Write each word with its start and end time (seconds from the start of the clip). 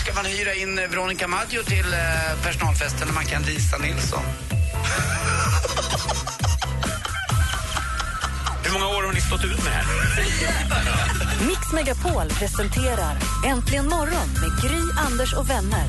ska 0.00 0.14
man 0.14 0.24
hyra 0.24 0.54
in 0.54 0.76
Veronica 0.76 1.28
Maggio 1.28 1.62
till 1.62 1.92
eh, 1.92 1.98
personalfesten 2.42 3.06
när 3.08 3.14
man 3.14 3.24
kan 3.24 3.42
Lisa 3.42 3.78
Nilsson. 3.78 4.22
Hur 8.64 8.72
många 8.72 8.86
år 8.86 9.02
har 9.02 9.12
ni 9.12 9.20
stått 9.20 9.44
ut 9.44 9.64
med 9.64 9.72
här? 9.72 9.84
Mix 11.46 11.72
Megapol 11.72 12.28
presenterar 12.28 13.16
Äntligen 13.46 13.88
morgon 13.88 14.28
med 14.40 14.62
Gry, 14.62 14.80
Anders 15.06 15.34
och 15.34 15.50
vänner. 15.50 15.84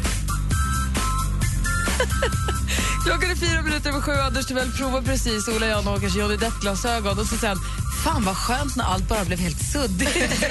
Klockan 3.06 3.32
är 3.32 3.36
fyra 3.36 3.62
minuter 3.62 3.90
över 3.90 4.02
sju. 4.02 4.12
Anders 4.12 4.46
Timell 4.46 4.72
provar 4.72 5.02
precis 5.02 5.48
Ola 5.48 5.68
Janåkers 5.68 6.16
Johnny 6.16 6.38
Depp-glasögon 6.38 7.20
och 7.20 7.26
så 7.26 7.48
han 7.48 7.58
Fan 8.04 8.26
vad 8.26 8.38
skönt 8.38 8.76
när 8.76 8.84
allt 8.86 9.08
bara 9.08 9.26
blev 9.26 9.40
helt 9.40 9.62
suddigt. 9.72 10.16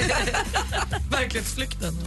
Verklighetsflykten. 1.10 1.98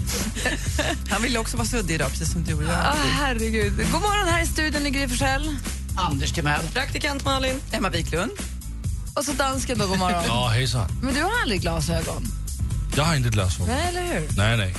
Han 1.09 1.21
ville 1.21 1.39
också 1.39 1.57
vara 1.57 1.67
suddig 1.67 1.95
idag, 1.95 2.09
precis 2.09 2.31
som 2.31 2.43
du 2.43 2.53
och 2.53 2.63
jag. 2.63 2.71
ah, 2.71 2.95
herregud. 3.11 3.77
God 3.77 4.01
morgon 4.01 4.27
här 4.27 4.43
i 4.43 4.45
studion 4.47 4.87
i 4.87 4.89
Gry. 4.89 5.07
Anders 5.95 6.31
Timell. 6.31 6.61
Praktikant 6.73 7.25
Malin. 7.25 7.61
Emma 7.71 7.89
Wiklund. 7.89 8.31
Och 9.15 9.25
så 9.25 9.31
dansken 9.31 9.77
då, 9.77 9.87
god 9.87 9.99
morgon. 9.99 10.23
Ja, 10.27 10.47
hejsan. 10.47 10.87
Men 11.03 11.13
du 11.13 11.21
har 11.21 11.31
aldrig 11.41 11.61
glasögon? 11.61 12.23
Jag 12.95 13.03
har 13.03 13.15
inte 13.15 13.29
glasögon. 13.29 13.67
Nej, 13.67 13.87
eller 13.89 14.03
hur? 14.13 14.27
Nej, 14.37 14.57
nej. 14.57 14.75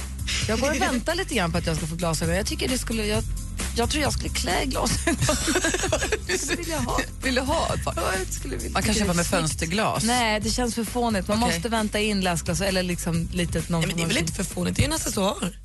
Jag 0.49 0.61
går 0.61 0.71
och 0.71 0.81
väntar 0.81 1.15
lite 1.15 1.35
grann 1.35 1.53
på 1.53 1.59
att 1.59 1.67
jag 1.67 1.77
ska 1.77 1.87
få 1.87 1.95
glasögon. 1.95 2.37
Jag 2.37 2.47
tycker 2.47 2.69
det 2.69 2.79
skulle... 2.79 3.07
Jag, 3.07 3.25
jag 3.77 3.91
tror 3.91 4.03
jag 4.03 4.13
skulle 4.13 4.29
klä 4.29 4.65
glasögon. 4.65 5.17
det 6.27 6.59
vill 6.59 6.69
jag 6.69 6.79
ha. 6.79 7.01
Vill 7.23 7.35
du 7.35 7.41
ha 7.41 7.75
ett 7.75 7.85
par? 7.85 7.95
Ja, 7.97 8.03
jag 8.19 8.33
skulle 8.35 8.57
vilja- 8.57 8.71
Man 8.71 8.83
kan 8.83 8.95
köpa 8.95 9.13
med 9.13 9.27
fönsterglas. 9.27 10.05
Nej, 10.05 10.41
det 10.41 10.51
känns 10.51 10.75
för 10.75 10.85
fånigt. 10.85 11.29
Man 11.29 11.43
Okej. 11.43 11.55
måste 11.55 11.69
vänta 11.69 12.01
in 12.01 12.21
läsglasögon 12.21 12.69
eller 12.69 12.83
liksom 12.83 13.29
litet 13.33 13.69
någon 13.69 13.81
Nej, 13.81 13.89
men 13.89 13.97
det 13.97 14.03
är 14.03 14.07
väl 14.07 14.17
inte 14.19 14.33
för 14.33 14.45
fånigt, 14.45 14.77
det 14.77 14.83
är 14.83 14.87
en 14.87 14.93
accessoar. 14.93 15.59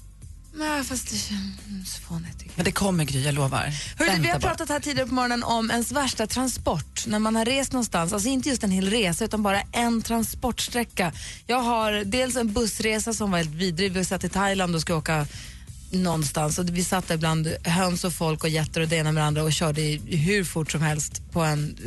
Nej, 0.54 0.84
fast 0.84 1.10
det 1.12 1.18
känns 1.18 1.96
fånigt 2.08 2.34
tycker 2.40 2.46
jag. 2.52 2.58
Men 2.58 2.66
det 2.66 2.72
kommer 2.72 3.04
Gry, 3.04 3.22
jag 3.26 3.34
lovar. 3.36 3.74
Hörru, 3.98 4.22
vi 4.22 4.28
har 4.28 4.40
bara. 4.40 4.50
pratat 4.50 4.70
här 4.70 4.80
tidigare 4.80 5.08
på 5.08 5.14
morgonen 5.14 5.44
om 5.44 5.72
ens 5.72 5.92
värsta 5.92 6.28
transport. 6.28 7.04
När 7.08 7.20
man 7.20 7.36
har 7.36 7.46
rest 7.46 7.72
någonstans, 7.72 8.14
alltså 8.14 8.30
inte 8.30 8.50
just 8.50 8.64
en 8.64 8.72
hel 8.72 8.90
resa 8.90 9.26
utan 9.26 9.44
bara 9.44 9.62
en 9.72 10.02
transportsträcka. 10.02 11.12
Jag 11.48 11.60
har 11.62 11.92
dels 12.06 12.36
en 12.36 12.54
bussresa 12.54 13.14
som 13.14 13.32
var 13.32 13.38
helt 13.38 13.50
vidrig. 13.50 13.92
Vi 13.92 14.06
satt 14.06 14.24
i 14.24 14.30
Thailand 14.30 14.76
och 14.76 14.82
skulle 14.82 14.98
åka 14.98 15.28
någonstans 15.92 16.60
och 16.60 16.70
vi 16.70 16.84
satt 16.84 17.08
där 17.08 17.18
bland 17.18 17.48
höns 17.64 18.04
och 18.04 18.14
folk 18.14 18.44
och 18.44 18.50
getter 18.50 18.82
och 18.82 18.88
det 18.88 18.96
ena 18.96 19.12
med 19.12 19.24
det 19.24 19.28
andra 19.28 19.44
och 19.44 19.54
körde 19.54 19.82
hur 20.06 20.44
fort 20.44 20.72
som 20.72 20.82
helst 20.82 21.22
på 21.32 21.42
en 21.42 21.78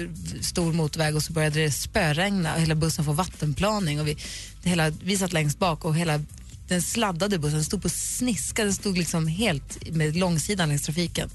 stor 0.41 0.73
motorväg 0.73 1.17
och 1.17 1.23
så 1.23 1.33
började 1.33 1.61
det 1.61 1.71
spöregna 1.71 2.55
och 2.55 2.61
hela 2.61 2.75
bussen 2.75 3.05
får 3.05 3.15
vattenplaning 3.15 4.01
och 4.01 4.09
vi, 4.09 4.17
det 4.63 4.69
hela, 4.71 4.91
vi 4.91 5.17
satt 5.17 5.33
längst 5.33 5.59
bak 5.59 5.85
och 5.85 5.97
hela 5.97 6.21
den 6.69 6.83
sladdade 6.83 7.39
bussen 7.39 7.65
stod 7.65 7.83
på 7.83 7.89
sniska, 7.89 8.65
den 8.65 8.75
stod 8.75 8.99
liksom 8.99 9.27
helt 9.27 9.93
med 9.93 10.17
långsidan 10.17 10.69
längs 10.69 10.83
trafiken. 10.83 11.31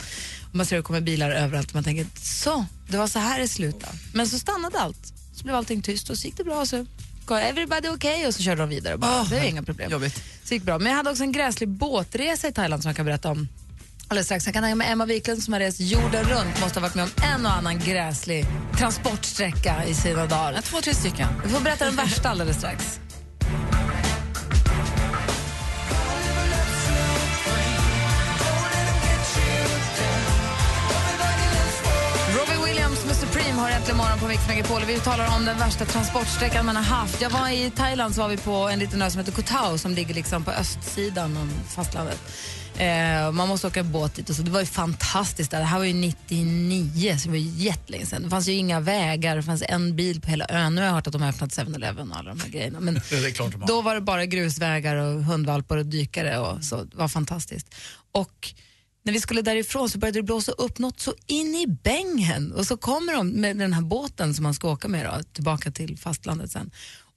Och 0.49 0.55
man 0.55 0.65
ser 0.65 0.75
hur 0.75 0.81
det 0.81 0.85
kommer 0.85 1.01
bilar 1.01 1.31
överallt 1.31 1.67
och 1.67 1.75
man 1.75 1.83
tänker 1.83 2.07
så, 2.21 2.65
det 2.89 2.97
var 2.97 3.07
så 3.07 3.19
här 3.19 3.39
det 3.39 3.47
slutade. 3.47 3.93
Men 4.13 4.27
så 4.27 4.39
stannade 4.39 4.79
allt, 4.79 5.13
så 5.35 5.43
blev 5.43 5.55
allting 5.55 5.81
tyst 5.81 6.09
och 6.09 6.17
så 6.17 6.27
gick 6.27 6.37
det 6.37 6.43
bra. 6.43 6.65
Så 6.65 6.85
gav 7.27 7.37
everybody 7.37 7.89
okay 7.89 8.25
och 8.27 8.33
så 8.33 8.43
körde 8.43 8.61
de 8.61 8.69
vidare. 8.69 8.93
Och 8.93 8.99
bara, 8.99 9.21
Åh, 9.21 9.29
det 9.29 9.35
var 9.39 9.45
inga 9.45 9.63
problem. 9.63 9.91
jobbigt. 9.91 10.23
Så 10.43 10.53
gick 10.53 10.63
bra. 10.63 10.79
Men 10.79 10.87
jag 10.87 10.97
hade 10.97 11.09
också 11.09 11.23
en 11.23 11.31
gräslig 11.31 11.69
båtresa 11.69 12.47
i 12.47 12.51
Thailand 12.51 12.81
som 12.83 12.89
jag 12.89 12.95
kan 12.95 13.05
berätta 13.05 13.31
om 13.31 13.47
alldeles 14.07 14.27
strax. 14.27 14.45
Jag 14.45 14.53
kan 14.53 14.63
tänka 14.63 14.75
mig 14.75 14.91
Emma 14.91 15.05
Wiklund 15.05 15.43
som 15.43 15.53
har 15.53 15.59
rest 15.59 15.79
jorden 15.79 16.23
runt 16.23 16.61
måste 16.61 16.79
ha 16.79 16.81
varit 16.81 16.95
med 16.95 17.03
om 17.03 17.09
en 17.33 17.45
och 17.45 17.51
annan 17.51 17.79
gräslig 17.79 18.45
transportsträcka 18.77 19.85
i 19.85 19.93
sina 19.93 20.25
dagar. 20.25 20.61
Två, 20.61 20.81
tre 20.81 20.93
stycken. 20.93 21.27
Vi 21.43 21.49
får 21.49 21.61
berätta 21.61 21.85
den 21.85 21.95
värsta 21.95 22.29
alldeles 22.29 22.57
strax. 22.57 22.99
Supreme 33.19 33.59
har 33.61 33.69
äntligen 33.69 33.97
morgon 33.97 34.19
på 34.19 34.27
Mix 34.27 34.47
Megapol. 34.47 34.81
Vi 34.87 34.99
talar 34.99 35.35
om 35.37 35.45
den 35.45 35.57
värsta 35.57 35.85
transportsträckan 35.85 36.65
man 36.65 36.75
har 36.75 36.83
haft. 36.83 37.21
Jag 37.21 37.29
var 37.29 37.49
i 37.49 37.71
Thailand 37.75 38.15
så 38.15 38.21
var 38.21 38.29
vi 38.29 38.37
på 38.37 38.51
en 38.51 38.79
liten 38.79 39.01
ö 39.01 39.09
som 39.09 39.19
heter 39.19 39.31
Koh 39.31 39.45
Tao 39.45 39.77
som 39.77 39.93
ligger 39.93 40.13
liksom 40.13 40.43
på 40.43 40.51
östsidan 40.51 41.37
av 41.37 41.49
fastlandet. 41.69 42.19
Eh, 42.77 43.31
man 43.31 43.47
måste 43.47 43.67
åka 43.67 43.83
båt 43.83 44.15
dit 44.15 44.29
och 44.29 44.35
så. 44.35 44.41
Det 44.41 44.51
var 44.51 44.59
ju 44.59 44.65
fantastiskt 44.65 45.51
där. 45.51 45.59
Det 45.59 45.65
här 45.65 45.77
var 45.77 45.85
ju 45.85 45.93
99, 45.93 47.17
så 47.17 47.23
det 47.23 47.29
var 47.29 47.37
jättelänge 47.37 48.05
sedan. 48.05 48.23
Det 48.23 48.29
fanns 48.29 48.47
ju 48.47 48.53
inga 48.53 48.79
vägar, 48.79 49.35
det 49.35 49.43
fanns 49.43 49.63
en 49.67 49.95
bil 49.95 50.21
på 50.21 50.29
hela 50.29 50.45
ön. 50.49 50.75
Nu 50.75 50.81
har 50.81 50.85
jag 50.85 50.93
hört 50.93 51.07
att 51.07 51.13
de 51.13 51.21
har 51.21 51.29
öppnat 51.29 51.49
7-Eleven 51.49 52.11
och 52.11 52.17
alla 52.17 52.29
de 52.29 52.39
här 52.39 52.49
grejerna. 52.49 52.79
Men 52.79 53.01
då 53.67 53.81
var 53.81 53.95
det 53.95 54.01
bara 54.01 54.25
grusvägar 54.25 54.95
och 54.95 55.23
hundvalpar 55.23 55.77
och 55.77 55.85
dykare 55.85 56.37
och 56.39 56.63
så. 56.63 56.83
Det 56.83 56.97
var 56.97 57.07
fantastiskt. 57.07 57.75
Och 58.11 58.53
när 59.07 59.13
vi 59.13 59.19
skulle 59.19 59.41
därifrån 59.41 59.89
så 59.89 59.97
började 59.97 60.19
det 60.19 60.23
blåsa 60.23 60.51
upp 60.51 60.79
något 60.79 60.99
så 60.99 61.13
in 61.27 61.55
i 61.55 61.67
bängen 61.67 62.51
och 62.51 62.67
så 62.67 62.77
kommer 62.77 63.13
de 63.13 63.27
med 63.29 63.57
den 63.57 63.73
här 63.73 63.81
båten 63.81 64.33
som 64.33 64.43
man 64.43 64.53
ska 64.53 64.71
åka 64.71 64.87
med 64.87 65.05
då, 65.05 65.23
tillbaka 65.33 65.71
till 65.71 65.97
fastlandet 65.97 66.51
sen. 66.51 66.71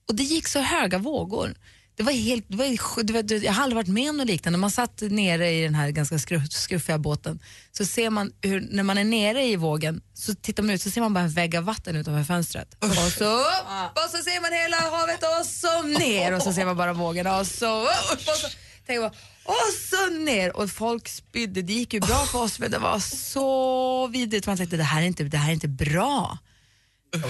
Och 0.07 0.15
det 0.15 0.23
gick 0.23 0.47
så 0.47 0.59
höga 0.59 0.97
vågor. 0.97 1.55
Det 1.95 2.03
var 2.03 2.11
helt, 2.11 2.45
det 2.47 2.55
var, 2.57 3.03
det 3.03 3.13
var, 3.13 3.43
jag 3.43 3.53
har 3.53 3.63
aldrig 3.63 3.75
varit 3.75 3.87
med 3.87 4.09
om 4.09 4.17
något 4.17 4.27
liknande. 4.27 4.59
Man 4.59 4.71
satt 4.71 5.01
nere 5.01 5.51
i 5.51 5.63
den 5.63 5.75
här 5.75 5.89
ganska 5.89 6.19
skruff, 6.19 6.51
skruffiga 6.51 6.97
båten 6.97 7.39
så 7.71 7.85
ser 7.85 8.09
man 8.09 8.33
hur, 8.41 8.67
när 8.71 8.83
man 8.83 8.97
är 8.97 9.03
nere 9.03 9.43
i 9.43 9.55
vågen 9.55 10.01
så 10.13 10.35
tittar 10.35 10.63
man 10.63 10.75
ut 10.75 10.81
så 10.81 10.89
ser 10.91 11.01
man 11.01 11.13
bara 11.13 11.23
en 11.23 11.29
vägg 11.29 11.55
av 11.55 11.63
vatten 11.63 11.95
utanför 11.95 12.23
fönstret. 12.23 12.75
Och 12.79 12.95
så 12.95 13.39
upp 13.39 13.91
och 13.93 14.09
så 14.11 14.17
ser 14.17 14.41
man 14.41 14.51
hela 14.53 14.77
havet 14.97 15.23
och 15.23 15.45
så 15.45 15.81
ner 15.81 16.33
och 16.33 16.41
så 16.41 16.53
ser 16.53 16.65
man 16.65 16.77
bara 16.77 16.93
vågorna 16.93 17.39
och 17.39 17.47
så 17.47 17.83
upp 17.83 18.27
och 18.27 18.37
så 18.37 18.47
Tänk 18.87 18.99
bara, 18.99 19.11
och 19.43 19.73
så 19.89 20.09
ner 20.09 20.57
och 20.57 20.69
folk 20.69 21.07
spydde. 21.07 21.61
Det 21.61 21.73
gick 21.73 21.93
ju 21.93 21.99
bra 21.99 22.25
för 22.25 22.41
oss 22.41 22.59
men 22.59 22.71
det 22.71 22.79
var 22.79 22.99
så 22.99 24.07
vidrigt. 24.07 24.47
Man 24.47 24.57
tänkte 24.57 24.77
det 24.77 24.83
här 24.83 25.01
är 25.01 25.05
inte, 25.05 25.23
det 25.23 25.37
här 25.37 25.49
är 25.49 25.53
inte 25.53 25.67
bra. 25.67 26.37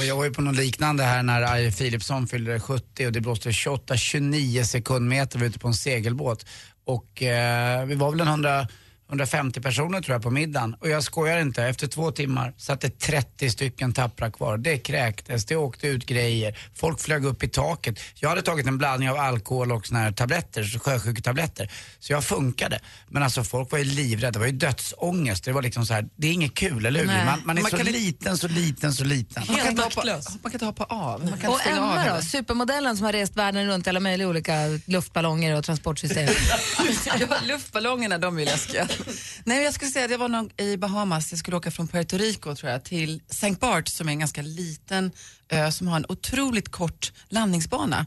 Jag 0.07 0.15
var 0.15 0.23
ju 0.23 0.33
på 0.33 0.41
något 0.41 0.55
liknande 0.55 1.03
här 1.03 1.23
när 1.23 1.41
Arje 1.41 1.71
Philipsson 1.71 2.27
fyllde 2.27 2.59
70 2.59 3.05
och 3.05 3.11
det 3.11 3.21
blåste 3.21 3.49
28-29 3.49 4.63
sekundmeter 4.63 5.39
vi 5.39 5.45
var 5.45 5.49
ute 5.49 5.59
på 5.59 5.67
en 5.67 5.73
segelbåt. 5.73 6.45
Och 6.85 7.23
eh, 7.23 7.85
vi 7.85 7.95
var 7.95 8.11
väl 8.11 8.21
en 8.21 8.27
100, 8.27 8.67
150 9.11 9.61
personer 9.61 10.01
tror 10.01 10.15
jag 10.15 10.21
på 10.23 10.29
middagen. 10.31 10.75
Och 10.79 10.89
jag 10.89 11.03
skojar 11.03 11.39
inte, 11.39 11.63
efter 11.63 11.87
två 11.87 12.11
timmar 12.11 12.53
satt 12.57 12.81
det 12.81 12.99
30 12.99 13.49
stycken 13.49 13.93
tappra 13.93 14.31
kvar. 14.31 14.57
Det 14.57 14.77
kräktes, 14.77 15.45
det 15.45 15.55
åkte 15.55 15.87
ut 15.87 16.05
grejer, 16.05 16.57
folk 16.75 16.99
flög 16.99 17.25
upp 17.25 17.43
i 17.43 17.47
taket. 17.47 17.99
Jag 18.15 18.29
hade 18.29 18.41
tagit 18.41 18.67
en 18.67 18.77
blandning 18.77 19.09
av 19.09 19.17
alkohol 19.17 19.71
och 19.71 19.85
såna 19.87 19.99
här 19.99 20.11
tabletter, 20.11 20.63
så 20.63 20.79
sjösjuketabletter. 20.79 21.71
Så 21.99 22.13
jag 22.13 22.23
funkade. 22.23 22.79
Men 23.09 23.23
alltså 23.23 23.43
folk 23.43 23.71
var 23.71 23.79
ju 23.79 23.85
livrädda, 23.85 24.31
det 24.31 24.39
var 24.39 24.45
ju 24.45 24.51
dödsångest. 24.51 25.43
Det 25.43 25.51
var 25.51 25.61
liksom 25.61 25.85
så 25.85 25.93
här, 25.93 26.05
det 26.15 26.27
är 26.27 26.31
inget 26.31 26.53
kul, 26.53 26.85
eller 26.85 26.99
hur? 26.99 27.07
Nej. 27.07 27.25
Man, 27.25 27.41
man 27.45 27.57
är 27.57 27.61
Man 27.61 27.71
så 27.71 27.77
kan- 27.77 27.85
liten, 27.85 28.37
så 28.37 28.47
liten, 28.47 28.93
så 28.93 29.03
liten. 29.03 29.43
Man 29.47 29.57
kan, 29.57 29.77
hoppa, 29.79 30.03
man 30.05 30.21
kan 30.43 30.51
inte 30.53 30.65
hoppa 30.65 30.83
av. 30.83 31.25
Man 31.29 31.39
kan 31.39 31.49
Och 31.51 31.67
Emma 31.67 31.93
då, 31.93 31.99
henne. 31.99 32.21
supermodellen 32.21 32.97
som 32.97 33.05
har 33.05 33.13
rest 33.13 33.35
världen 33.35 33.67
runt 33.67 33.87
i 33.87 33.89
alla 33.89 33.99
möjliga 33.99 34.27
olika 34.27 34.53
luftballonger 34.85 35.55
och 35.57 35.63
transportsystem. 35.63 36.29
ja, 37.19 37.37
luftballongerna, 37.45 38.17
de 38.17 38.39
är 38.39 38.45
läskiga. 38.45 38.87
Nej, 39.43 39.63
jag 39.63 39.73
skulle 39.73 39.91
säga 39.91 40.05
att 40.05 40.11
jag 40.11 40.17
var 40.17 40.29
nog 40.29 40.51
i 40.57 40.77
Bahamas, 40.77 41.31
jag 41.31 41.39
skulle 41.39 41.57
åka 41.57 41.71
från 41.71 41.87
Puerto 41.87 42.17
Rico 42.17 42.55
tror 42.55 42.71
jag, 42.71 42.83
till 42.83 43.21
St. 43.29 43.55
Bart 43.59 43.87
som 43.87 44.07
är 44.07 44.11
en 44.11 44.19
ganska 44.19 44.41
liten 44.41 45.11
ö 45.49 45.71
som 45.71 45.87
har 45.87 45.95
en 45.95 46.05
otroligt 46.09 46.69
kort 46.69 47.11
landningsbana. 47.29 48.05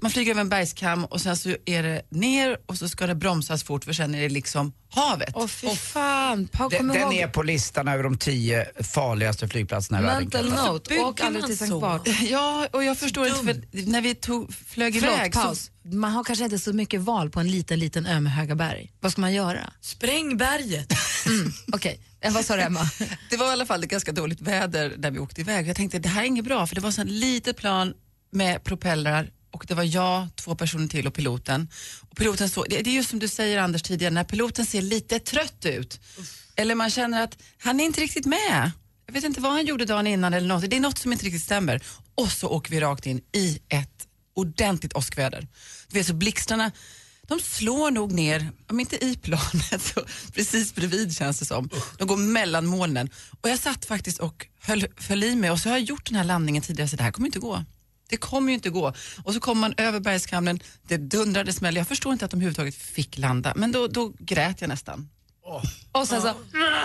Man 0.00 0.10
flyger 0.10 0.30
över 0.30 0.40
en 0.40 0.48
bergskam 0.48 1.04
och 1.04 1.20
sen 1.20 1.36
så 1.36 1.56
är 1.66 1.82
det 1.82 2.02
ner 2.10 2.58
och 2.66 2.78
så 2.78 2.88
ska 2.88 3.06
det 3.06 3.14
bromsas 3.14 3.64
fort 3.64 3.84
för 3.84 3.92
sen 3.92 4.14
är 4.14 4.20
det 4.22 4.28
liksom 4.28 4.72
havet. 4.90 5.30
Åh 5.34 5.46
fy 5.46 5.76
fan, 5.76 6.48
pa, 6.48 6.68
Den, 6.68 6.88
den 6.88 7.12
är 7.12 7.28
på 7.28 7.42
listan 7.42 7.88
över 7.88 8.02
de 8.02 8.18
tio 8.18 8.66
farligaste 8.82 9.48
flygplatserna 9.48 10.00
i 10.00 10.02
världen. 10.02 10.22
Mental 10.22 10.72
note, 10.72 10.98
åk 10.98 11.20
aldrig 11.20 11.46
till 11.46 11.58
Sankt 11.58 11.70
så? 11.70 11.80
Bart. 11.80 12.08
Ja, 12.30 12.68
och 12.72 12.84
jag 12.84 12.98
förstår 12.98 13.26
inte 13.26 13.44
för 13.44 13.86
när 13.90 14.00
vi 14.00 14.14
tog, 14.14 14.54
flög 14.54 14.94
Förlåt, 15.00 15.14
iväg 15.16 15.34
så 15.34 15.40
paus. 15.40 15.70
Man 15.92 16.12
har 16.12 16.24
kanske 16.24 16.44
inte 16.44 16.58
så 16.58 16.72
mycket 16.72 17.00
val 17.00 17.30
på 17.30 17.40
en 17.40 17.50
liten, 17.50 17.78
liten 17.78 18.06
ö 18.06 18.20
med 18.20 18.32
höga 18.32 18.54
berg. 18.54 18.92
Vad 19.00 19.12
ska 19.12 19.20
man 19.20 19.34
göra? 19.34 19.72
spräng 19.80 20.36
berget. 20.36 20.92
Mm, 21.26 21.52
Okej, 21.72 22.00
Eh, 22.20 22.32
vad 22.32 22.44
sa 22.44 22.56
du 22.56 22.62
Emma? 22.62 22.80
Det 23.30 23.36
var 23.36 23.46
i 23.46 23.50
alla 23.50 23.66
fall 23.66 23.84
ett 23.84 23.90
ganska 23.90 24.12
dåligt 24.12 24.40
väder 24.40 24.94
där 24.98 25.10
vi 25.10 25.18
åkte 25.18 25.40
iväg. 25.40 25.68
Jag 25.68 25.76
tänkte 25.76 25.98
det 25.98 26.08
här 26.08 26.22
är 26.22 26.26
inget 26.26 26.44
bra 26.44 26.66
för 26.66 26.74
det 26.74 26.80
var 26.80 26.90
så 26.90 27.02
ett 27.02 27.08
litet 27.08 27.56
plan 27.56 27.94
med 28.30 28.64
propellrar 28.64 29.30
och 29.56 29.66
det 29.66 29.74
var 29.74 29.84
jag, 29.84 30.28
två 30.34 30.54
personer 30.54 30.88
till 30.88 31.06
och 31.06 31.14
piloten. 31.14 31.68
Och 32.10 32.16
piloten 32.16 32.48
så, 32.48 32.64
det, 32.64 32.82
det 32.82 32.90
är 32.90 32.94
just 32.94 33.10
som 33.10 33.18
du 33.18 33.28
säger 33.28 33.58
Anders 33.58 33.82
tidigare, 33.82 34.14
när 34.14 34.24
piloten 34.24 34.66
ser 34.66 34.82
lite 34.82 35.18
trött 35.18 35.66
ut 35.66 36.00
Eller 36.56 36.74
man 36.74 36.90
känner 36.90 37.22
att 37.22 37.38
han 37.58 37.80
är 37.80 37.84
inte 37.84 38.00
riktigt 38.00 38.26
med. 38.26 38.70
Jag 39.06 39.12
vet 39.12 39.24
inte 39.24 39.40
vad 39.40 39.52
han 39.52 39.66
gjorde 39.66 39.84
dagen 39.84 40.06
innan 40.06 40.34
eller 40.34 40.48
något. 40.48 40.70
Det 40.70 40.76
är 40.76 40.80
något 40.80 40.98
som 40.98 41.12
inte 41.12 41.24
riktigt 41.24 41.42
stämmer. 41.42 41.82
Och 42.14 42.32
så 42.32 42.48
åker 42.48 42.70
vi 42.70 42.80
rakt 42.80 43.06
in 43.06 43.20
i 43.32 43.58
ett 43.68 44.06
ordentligt 44.34 44.96
åskväder. 44.96 45.46
Du 45.88 45.98
vet 45.98 46.06
så 46.06 46.14
blixtarna, 46.14 46.70
de 47.28 47.40
slår 47.40 47.90
nog 47.90 48.12
ner, 48.12 48.50
om 48.68 48.80
inte 48.80 49.04
i 49.04 49.16
planet 49.16 49.82
så 49.94 50.04
precis 50.32 50.74
bredvid 50.74 51.16
känns 51.16 51.38
det 51.38 51.44
som. 51.44 51.70
De 51.98 52.08
går 52.08 52.16
mellan 52.16 52.66
molnen. 52.66 53.10
Och 53.40 53.48
jag 53.48 53.58
satt 53.58 53.84
faktiskt 53.84 54.18
och 54.18 54.46
höll, 54.60 54.86
höll 55.08 55.24
i 55.24 55.36
mig 55.36 55.50
och 55.50 55.58
så 55.58 55.68
har 55.68 55.76
jag 55.76 55.84
gjort 55.84 56.06
den 56.06 56.16
här 56.16 56.24
landningen 56.24 56.62
tidigare 56.62 56.88
så 56.88 56.96
det 56.96 57.02
här 57.02 57.12
kommer 57.12 57.26
inte 57.28 57.38
gå. 57.38 57.64
Det 58.08 58.16
kommer 58.16 58.48
ju 58.48 58.54
inte 58.54 58.70
gå. 58.70 58.92
Och 59.24 59.34
så 59.34 59.40
kommer 59.40 59.60
man 59.60 59.74
över 59.76 60.00
bergskammen, 60.00 60.60
det 60.88 60.96
dundrade 60.96 61.52
smäll. 61.52 61.76
Jag 61.76 61.88
förstår 61.88 62.12
inte 62.12 62.24
att 62.24 62.30
de 62.30 62.36
överhuvudtaget 62.36 62.74
fick 62.74 63.18
landa, 63.18 63.52
men 63.56 63.72
då, 63.72 63.86
då 63.86 64.12
grät 64.18 64.60
jag 64.60 64.68
nästan. 64.68 65.08
Och 65.92 66.08
sen 66.08 66.22
så, 66.22 66.28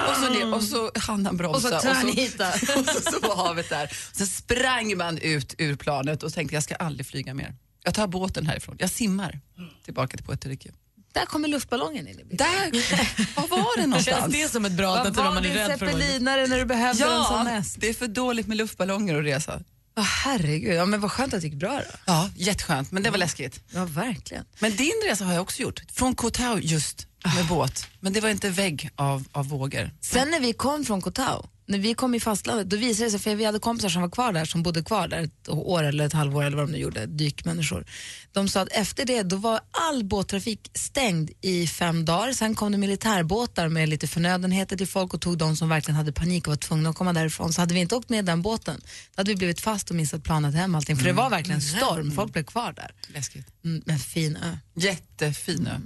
Och 0.10 0.16
så, 0.16 0.30
ner, 0.30 0.54
och 0.54 0.64
så 0.64 0.92
hann 0.96 1.26
han 1.26 1.38
bromsa 1.38 1.76
Och 1.76 1.82
så 1.84 1.90
och 1.90 1.96
så, 1.96 2.80
och 2.80 2.86
så, 2.86 3.12
så 3.12 3.20
var 3.28 3.36
havet 3.36 3.70
där. 3.70 3.98
Sen 4.14 4.28
sprang 4.28 4.98
man 4.98 5.18
ut 5.18 5.56
ur 5.58 5.76
planet 5.76 6.24
och 6.24 6.34
tänkte 6.34 6.56
jag 6.56 6.64
ska 6.64 6.76
aldrig 6.76 7.06
flyga 7.06 7.34
mer. 7.34 7.56
Jag 7.84 7.94
tar 7.94 8.08
båten 8.08 8.46
härifrån. 8.48 8.76
Jag 8.80 8.90
simmar 8.90 9.40
tillbaka 9.86 10.18
till 10.18 10.26
Puerto 10.26 10.50
Rico. 10.50 10.70
där 11.14 11.26
kommer 11.26 11.48
luftballongen 11.48 12.08
in 12.08 12.20
i 12.20 12.24
bilden. 12.24 12.38
Där, 12.38 13.36
var 13.36 13.48
var 13.48 13.78
det 13.82 13.88
någonstans? 13.88 14.20
Känns 14.22 14.34
det 14.34 14.48
som 14.48 14.66
ett 14.66 14.72
bra 14.72 14.88
alternativ 14.88 15.20
om 15.20 15.26
var 15.26 15.34
man 15.34 15.46
är 15.46 15.50
din 15.50 15.58
rädd 15.58 15.68
för 15.68 15.74
att 15.74 15.82
vara 15.82 15.92
zeppelinare 16.02 16.48
när 16.48 16.58
du 16.58 16.66
behövde 16.66 17.04
den 17.04 17.24
som 17.26 17.36
Ja, 17.38 17.44
mest? 17.44 17.78
det 17.82 17.90
är 17.90 17.94
för 17.94 18.08
dåligt 18.08 18.48
med 18.48 18.58
luftballonger 18.58 19.16
att 19.20 19.26
resa. 19.26 19.62
Åh, 20.02 20.08
herregud, 20.08 20.76
ja, 20.76 20.86
men 20.86 21.02
vad 21.02 21.12
skönt 21.12 21.34
att 21.34 21.42
det 21.42 21.48
gick 21.48 21.60
bra 21.60 21.78
då. 21.78 21.98
Ja, 22.06 22.30
jätteskönt, 22.36 22.92
men 22.92 23.04
det 23.04 23.10
var 23.10 23.18
läskigt. 23.18 23.60
Ja, 23.70 23.86
verkligen. 23.86 24.46
Men 24.60 24.76
din 24.76 25.02
resa 25.08 25.26
har 25.26 25.34
jag 25.34 25.42
också 25.42 25.62
gjort. 25.62 25.82
Från 25.94 26.16
Koh 26.16 26.30
Tao 26.30 26.60
just 26.60 27.08
med 27.36 27.48
båt. 27.48 27.88
Men 28.00 28.14
det 28.14 28.22
var 28.22 28.30
inte 28.30 28.50
vägg 28.50 28.90
av, 28.96 29.28
av 29.32 29.50
vågor. 29.50 29.92
Sen 30.02 30.32
när 30.32 30.40
vi 30.40 30.54
kom 30.54 30.86
från 30.86 31.02
Koh 31.02 31.14
Tao, 31.14 31.50
när 31.72 31.80
vi 31.80 31.94
kom 31.94 32.16
i 32.16 32.20
fastlandet, 32.20 32.70
då 32.70 32.78
visade 32.78 33.06
det 33.06 33.12
sig, 33.12 33.20
för 33.20 33.36
vi 33.36 33.46
hade 33.46 33.60
kompisar 33.60 33.90
som 33.90 34.02
var 34.02 34.10
kvar 34.10 34.34
där, 34.34 34.46
som 34.46 34.64
bodde 34.64 34.84
kvar 34.84 35.08
där 35.08 35.22
ett 35.24 35.50
år 35.50 35.84
eller 35.84 36.06
ett 36.06 36.14
halvår 36.14 36.44
eller 36.44 36.58
vad 36.58 36.68
de 36.68 36.72
nu 36.72 36.78
gjorde, 36.78 37.06
dykmänniskor. 37.06 37.86
De 38.32 38.50
sa 38.50 38.62
att 38.62 38.72
efter 38.72 39.06
det, 39.06 39.24
då 39.24 39.36
var 39.36 39.60
all 39.90 40.04
båttrafik 40.04 40.72
stängd 40.74 41.32
i 41.42 41.68
fem 41.68 42.06
dagar. 42.06 42.34
Sen 42.34 42.56
kom 42.56 42.72
det 42.72 42.78
militärbåtar 42.78 43.68
med 43.68 43.90
lite 43.90 44.08
förnödenheter 44.08 44.78
till 44.78 44.88
folk 44.88 45.14
och 45.14 45.22
tog 45.22 45.38
de 45.38 45.56
som 45.56 45.70
verkligen 45.70 45.96
hade 45.96 46.12
panik 46.12 46.48
och 46.48 46.52
var 46.52 46.58
tvungna 46.58 46.90
att 46.90 46.96
komma 46.96 47.14
därifrån. 47.14 47.54
Så 47.54 47.62
hade 47.62 47.74
vi 47.74 47.80
inte 47.80 47.96
åkt 47.96 48.10
med 48.10 48.26
den 48.26 48.42
båten, 48.42 48.82
då 49.16 49.20
hade 49.20 49.32
vi 49.32 49.36
blivit 49.36 49.62
fast 49.62 49.90
och 49.90 49.96
missat 49.96 50.24
planet 50.24 50.56
hem 50.56 50.76
allting. 50.76 50.98
För 50.98 51.06
det 51.06 51.14
var 51.14 51.30
verkligen 51.30 51.62
storm, 51.62 52.12
folk 52.12 52.34
blev 52.34 52.44
kvar 52.44 52.74
där. 52.74 52.92
Läskigt. 53.14 53.48
Mm, 53.66 53.82
men 53.86 54.00
fin 54.00 54.36
ö. 54.36 54.58
Jättefin 54.76 55.68
ö. 55.68 55.80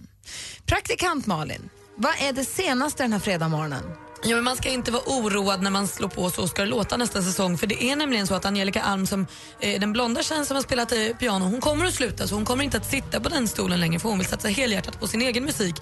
Praktikant 0.65 1.25
Malin, 1.25 1.69
vad 1.95 2.13
är 2.21 2.33
det 2.33 2.45
senaste 2.45 3.03
den 3.03 3.13
här 3.13 3.19
fredagsmorgonen? 3.19 3.83
Ja, 4.23 4.35
men 4.35 4.43
man 4.43 4.55
ska 4.55 4.69
inte 4.69 4.91
vara 4.91 5.03
oroad 5.05 5.61
när 5.61 5.71
man 5.71 5.87
slår 5.87 6.09
på 6.09 6.29
Så 6.29 6.47
ska 6.47 6.61
det 6.61 6.67
låta 6.67 6.97
nästa 6.97 7.21
säsong. 7.21 7.57
För 7.57 7.67
det 7.67 7.83
är 7.83 7.95
nämligen 7.95 8.27
så 8.27 8.35
att 8.35 8.45
Angelica 8.45 8.81
Alm, 8.81 9.07
som, 9.07 9.27
eh, 9.59 9.79
den 9.79 9.93
blonda 9.93 10.23
tjejen 10.23 10.45
som 10.45 10.55
har 10.55 10.63
spelat 10.63 10.91
eh, 10.91 11.17
piano, 11.19 11.45
hon 11.45 11.61
kommer 11.61 11.85
att 11.85 11.93
sluta 11.93 12.27
så 12.27 12.35
hon 12.35 12.45
kommer 12.45 12.63
inte 12.63 12.77
att 12.77 12.91
sitta 12.91 13.19
på 13.19 13.29
den 13.29 13.47
stolen 13.47 13.79
längre 13.79 13.99
för 13.99 14.09
hon 14.09 14.17
vill 14.17 14.27
satsa 14.27 14.47
helhjärtat 14.47 14.99
på 14.99 15.07
sin 15.07 15.21
egen 15.21 15.43
musik. 15.43 15.75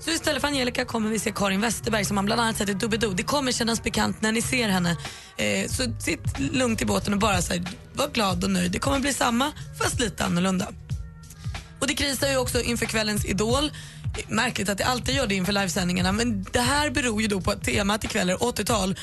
Så 0.00 0.10
istället 0.10 0.40
för 0.40 0.48
Angelica 0.48 0.84
kommer 0.84 1.10
vi 1.10 1.18
se 1.18 1.32
Karin 1.32 1.60
Westerberg 1.60 2.04
som 2.04 2.14
man 2.14 2.24
bland 2.24 2.40
annat 2.40 2.56
sett 2.56 2.68
i 2.68 2.74
Doobidoo. 2.74 3.12
Det 3.12 3.22
kommer 3.22 3.52
kännas 3.52 3.82
bekant 3.82 4.22
när 4.22 4.32
ni 4.32 4.42
ser 4.42 4.68
henne. 4.68 4.96
Eh, 5.36 5.68
så 5.68 5.82
sitt 6.00 6.38
lugnt 6.38 6.82
i 6.82 6.84
båten 6.84 7.12
och 7.12 7.18
bara 7.18 7.42
så 7.42 7.52
här, 7.52 7.62
var 7.92 8.08
glad 8.08 8.44
och 8.44 8.50
nöjd. 8.50 8.72
Det 8.72 8.78
kommer 8.78 8.98
bli 8.98 9.12
samma 9.12 9.52
fast 9.78 10.00
lite 10.00 10.24
annorlunda. 10.24 10.66
Det 11.88 11.94
krisar 11.94 12.28
ju 12.28 12.36
också 12.36 12.60
inför 12.60 12.86
kvällens 12.86 13.24
Idol. 13.24 13.72
Märkligt 14.28 14.68
att 14.68 14.78
det 14.78 14.84
alltid 14.84 15.14
gör 15.14 15.26
det 15.26 15.34
inför 15.34 15.52
livesändningarna 15.52 16.12
men 16.12 16.46
det 16.52 16.60
här 16.60 16.90
beror 16.90 17.22
ju 17.22 17.28
då 17.28 17.40
på 17.40 17.50
att 17.50 17.64
temat 17.64 18.04
ikväll 18.04 18.30
är 18.30 18.36
80-tal 18.36 18.96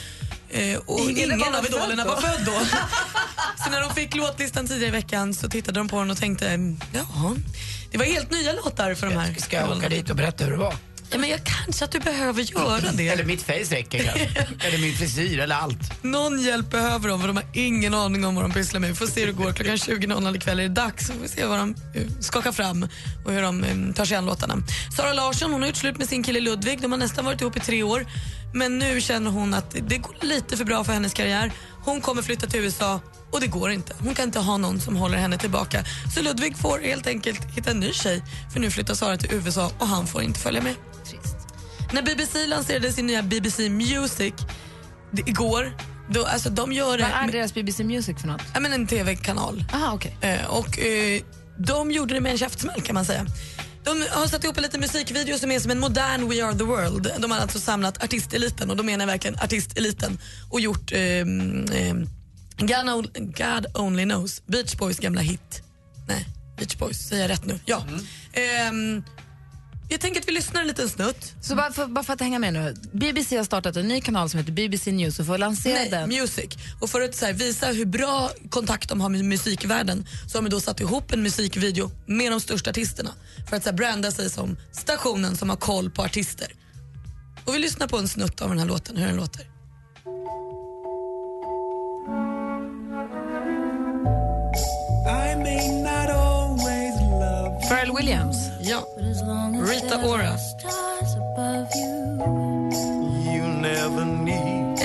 eh, 0.49 0.77
och 0.85 0.99
Ingen 0.99 1.31
ingen, 1.31 1.55
av 1.55 1.65
idolerna 1.65 2.05
var 2.05 2.21
född 2.21 2.45
då. 2.45 2.51
så 3.63 3.69
när 3.69 3.81
de 3.81 3.93
fick 3.95 4.15
låtlistan 4.15 4.67
tidigare 4.67 4.87
i 4.87 4.91
veckan 4.91 5.33
så 5.33 5.49
tittade 5.49 5.79
de 5.79 5.87
på 5.87 5.99
den 5.99 6.11
och 6.11 6.17
tänkte 6.17 6.75
ja, 6.93 7.35
det 7.91 7.97
var 7.97 8.05
helt 8.05 8.31
nya 8.31 8.53
låtar 8.53 8.93
för 8.93 9.07
de 9.07 9.15
här. 9.15 9.33
Ska 9.33 9.55
jag 9.55 9.77
åka 9.77 9.89
dit 9.89 10.09
och 10.09 10.15
berätta 10.15 10.43
hur 10.43 10.51
det 10.51 10.57
var? 10.57 10.75
Ja, 11.15 11.19
men 11.19 11.29
jag 11.29 11.43
kanske 11.43 11.85
att 11.85 11.91
du 11.91 11.99
behöver 11.99 12.41
göra 12.41 12.91
det. 12.91 13.07
Eller 13.07 13.23
mitt 13.23 13.43
face 13.43 13.75
räcker 13.75 14.03
kanske. 14.03 14.47
Eller 14.67 14.77
min 14.77 14.93
frisyr 14.93 15.39
eller 15.39 15.55
allt. 15.55 16.03
Någon 16.03 16.41
hjälp 16.41 16.71
behöver 16.71 17.09
de 17.09 17.19
för 17.19 17.27
de 17.27 17.37
har 17.37 17.45
ingen 17.53 17.93
aning 17.93 18.25
om 18.25 18.35
vad 18.35 18.43
de 18.43 18.51
pysslar 18.51 18.79
med. 18.79 18.89
Vi 18.89 18.95
får 18.95 19.07
se 19.07 19.19
hur 19.19 19.27
det 19.27 19.33
går. 19.33 19.51
Klockan 19.51 19.75
20.00 19.75 20.35
ikväll 20.35 20.59
är 20.59 20.63
det 20.63 20.69
dags. 20.69 21.07
Så 21.07 21.13
får 21.13 21.21
vi 21.21 21.27
se 21.27 21.45
vad 21.45 21.59
de 21.59 21.75
eh, 21.93 22.07
skakar 22.19 22.51
fram 22.51 22.87
och 23.25 23.31
hur 23.31 23.41
de 23.41 23.63
eh, 23.63 23.93
tar 23.93 24.05
sig 24.05 24.17
an 24.17 24.25
låtarna. 24.25 24.55
Sara 24.97 25.13
Larsson 25.13 25.51
hon 25.51 25.61
har 25.61 25.67
gjort 25.67 25.77
slut 25.77 25.97
med 25.97 26.09
sin 26.09 26.23
kille 26.23 26.39
Ludvig. 26.39 26.81
De 26.81 26.91
har 26.91 26.99
nästan 26.99 27.25
varit 27.25 27.41
ihop 27.41 27.57
i 27.57 27.59
tre 27.59 27.83
år. 27.83 28.05
Men 28.53 28.77
nu 28.77 29.01
känner 29.01 29.31
hon 29.31 29.53
att 29.53 29.75
det 29.89 29.97
går 29.97 30.15
lite 30.21 30.57
för 30.57 30.65
bra 30.65 30.83
för 30.83 30.93
hennes 30.93 31.13
karriär. 31.13 31.51
Hon 31.85 32.01
kommer 32.01 32.21
flytta 32.21 32.47
till 32.47 32.59
USA 32.59 33.01
och 33.31 33.41
det 33.41 33.47
går 33.47 33.71
inte. 33.71 33.95
Hon 33.99 34.15
kan 34.15 34.25
inte 34.25 34.39
ha 34.39 34.57
någon 34.57 34.79
som 34.81 34.95
håller 34.95 35.17
henne 35.17 35.37
tillbaka. 35.37 35.83
Så 36.15 36.21
Ludvig 36.21 36.57
får 36.57 36.79
helt 36.79 37.07
enkelt 37.07 37.43
hitta 37.55 37.71
en 37.71 37.79
ny 37.79 37.93
tjej. 37.93 38.23
För 38.53 38.59
nu 38.59 38.71
flyttar 38.71 38.93
Sara 38.93 39.17
till 39.17 39.33
USA 39.33 39.71
och 39.79 39.87
han 39.87 40.07
får 40.07 40.21
inte 40.21 40.39
följa 40.39 40.61
med. 40.61 40.75
Trist. 41.05 41.35
När 41.93 42.01
BBC 42.01 42.47
lanserade 42.47 42.91
sin 42.91 43.07
nya 43.07 43.23
BBC 43.23 43.69
Music 43.69 44.33
igår, 45.25 45.77
då, 46.09 46.25
alltså 46.25 46.49
de 46.49 46.71
gör. 46.71 46.99
Vad 46.99 46.99
är 46.99 47.31
deras 47.31 47.53
BBC 47.53 47.83
Music 47.83 48.21
för 48.21 48.27
något? 48.27 48.41
Ja, 48.53 48.59
men 48.59 48.73
en 48.73 48.87
tv-kanal. 48.87 49.63
Aha, 49.73 49.93
okej. 49.93 50.17
Eh, 50.21 50.45
och 50.45 50.79
eh, 50.79 51.21
de 51.57 51.91
gjorde 51.91 52.13
det 52.13 52.21
med 52.21 52.31
en 52.31 52.37
käftsmäll 52.37 52.81
kan 52.81 52.93
man 52.93 53.05
säga. 53.05 53.25
De 53.85 54.03
har 54.11 54.27
satt 54.27 54.43
ihop 54.43 54.57
en 54.57 54.63
liten 54.63 54.79
musikvideo 54.81 55.37
som 55.37 55.51
är 55.51 55.59
som 55.59 55.71
en 55.71 55.79
modern 55.79 56.29
We 56.29 56.45
Are 56.45 56.55
The 56.57 56.63
World. 56.63 57.11
De 57.19 57.31
har 57.31 57.37
alltså 57.39 57.59
samlat 57.59 58.03
artisteliten, 58.03 58.69
och 58.69 58.77
då 58.77 58.83
menar 58.83 59.05
jag 59.05 59.07
verkligen 59.11 59.35
artisteliten, 59.39 60.19
och 60.51 60.59
gjort 60.59 60.91
eh, 60.91 60.99
eh, 61.01 61.25
God, 62.57 62.89
on- 62.89 63.11
God 63.15 63.65
Only 63.77 64.03
Knows, 64.03 64.41
Beach 64.45 64.75
Boys 64.75 64.97
gamla 64.99 65.21
hit. 65.21 65.61
Nej, 66.07 66.25
Beach 66.57 66.75
Boys, 66.77 66.97
säger 67.07 67.21
jag 67.21 67.29
rätt 67.31 67.45
nu? 67.45 67.59
Ja. 67.65 67.83
Ehm, 68.33 69.03
jag 69.89 70.01
tänker 70.01 70.21
att 70.21 70.27
vi 70.27 70.31
lyssnar 70.31 70.61
en 70.61 70.67
liten 70.67 70.89
snutt. 70.89 71.33
Så 71.41 71.55
bara 71.55 71.71
för, 71.71 71.85
bara 71.85 72.03
för 72.03 72.13
att 72.13 72.21
hänga 72.21 72.39
med 72.39 72.53
nu. 72.53 72.75
BBC 72.91 73.37
har 73.37 73.43
startat 73.43 73.75
en 73.75 73.87
ny 73.87 74.01
kanal 74.01 74.29
som 74.29 74.39
heter 74.39 74.51
BBC 74.51 74.91
News 74.91 75.19
och 75.19 75.25
för 75.25 75.33
att 75.33 75.39
lansera 75.39 75.73
Nej, 75.79 75.89
den. 75.89 76.09
Music. 76.09 76.57
Och 76.81 76.89
för 76.89 77.01
att 77.01 77.21
här, 77.21 77.33
visa 77.33 77.67
hur 77.67 77.85
bra 77.85 78.31
kontakt 78.49 78.89
de 78.89 79.01
har 79.01 79.09
med 79.09 79.25
musikvärlden 79.25 80.07
så 80.27 80.37
har 80.37 80.43
de 80.43 80.49
då 80.49 80.59
satt 80.59 80.79
ihop 80.79 81.11
en 81.11 81.23
musikvideo 81.23 81.91
med 82.05 82.31
de 82.31 82.39
största 82.41 82.69
artisterna 82.69 83.11
för 83.49 83.57
att 83.57 83.63
så 83.63 83.69
här, 83.69 83.77
branda 83.77 84.11
sig 84.11 84.29
som 84.29 84.57
stationen 84.71 85.37
som 85.37 85.49
har 85.49 85.57
koll 85.57 85.89
på 85.89 86.01
artister. 86.01 86.47
Och 87.45 87.55
vi 87.55 87.59
lyssnar 87.59 87.87
på 87.87 87.97
en 87.97 88.07
snutt 88.07 88.41
av 88.41 88.49
den 88.49 88.59
här 88.59 88.65
låten, 88.65 88.97
hur 88.97 89.07
den 89.07 89.15
låter. 89.15 89.54
Pharrell 97.69 97.91
Williams. 97.91 98.37
Ja. 98.61 98.83
Rita 99.71 99.97
Ora. 100.07 100.37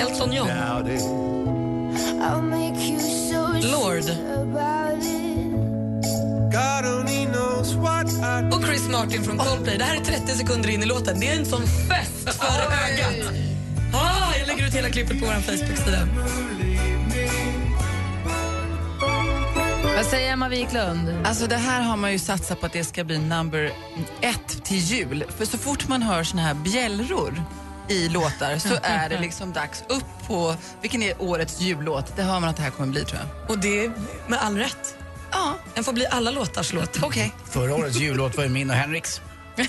Elton 0.00 0.32
John. 0.32 0.48
Lord. 3.62 4.04
Och 8.52 8.64
Chris 8.64 8.88
Martin 8.88 9.24
från 9.24 9.38
Coldplay. 9.38 9.78
Det 9.78 9.84
här 9.84 9.96
är 9.96 10.04
30 10.04 10.26
sekunder 10.26 10.70
in 10.70 10.82
i 10.82 10.86
låten. 10.86 11.20
Det 11.20 11.28
är 11.28 11.38
en 11.38 11.46
sån 11.46 11.62
fest 11.62 12.38
för 12.38 12.62
ögat. 12.62 13.32
Ah, 13.94 14.34
jag 14.38 14.46
lägger 14.48 14.66
ut 14.66 14.74
hela 14.74 14.88
klippet 14.88 15.20
på 15.20 15.26
vår 15.26 15.32
Facebook-sida. 15.32 16.08
Vad 20.00 20.06
säger 20.08 20.32
Emma 20.32 20.48
Wiklund? 20.48 21.26
Alltså 21.26 21.46
det 21.46 21.56
här 21.56 21.82
har 21.82 21.96
man 21.96 22.12
ju 22.12 22.18
satsat 22.18 22.60
på 22.60 22.66
att 22.66 22.72
det 22.72 22.84
ska 22.84 23.04
bli 23.04 23.18
number 23.18 23.72
ett 24.20 24.64
till 24.64 24.76
jul. 24.76 25.24
För 25.36 25.44
så 25.44 25.58
fort 25.58 25.88
man 25.88 26.02
hör 26.02 26.24
såna 26.24 26.42
här 26.42 26.54
bjällror 26.54 27.42
i 27.88 28.08
låtar 28.08 28.58
så 28.58 28.74
är 28.82 29.08
det 29.08 29.20
liksom 29.20 29.52
dags 29.52 29.84
upp 29.88 30.26
på, 30.26 30.54
vilken 30.80 31.02
är 31.02 31.22
årets 31.22 31.60
jullåt? 31.60 32.16
Det 32.16 32.22
hör 32.22 32.40
man 32.40 32.50
att 32.50 32.56
det 32.56 32.62
här 32.62 32.70
kommer 32.70 32.88
bli 32.92 33.04
tror 33.04 33.20
jag. 33.20 33.50
Och 33.50 33.58
det 33.58 33.84
är 33.84 33.92
med 34.28 34.38
all 34.42 34.56
rätt. 34.56 34.96
Ja, 35.30 35.54
Den 35.74 35.84
får 35.84 35.92
bli 35.92 36.06
alla 36.06 36.30
låtars 36.30 36.72
låt. 36.72 37.02
okej. 37.02 37.32
Förra 37.44 37.74
årets 37.74 37.96
jullåt 37.96 38.36
var 38.36 38.44
ju 38.44 38.50
min 38.50 38.70
och 38.70 38.76
Henriks. 38.76 39.20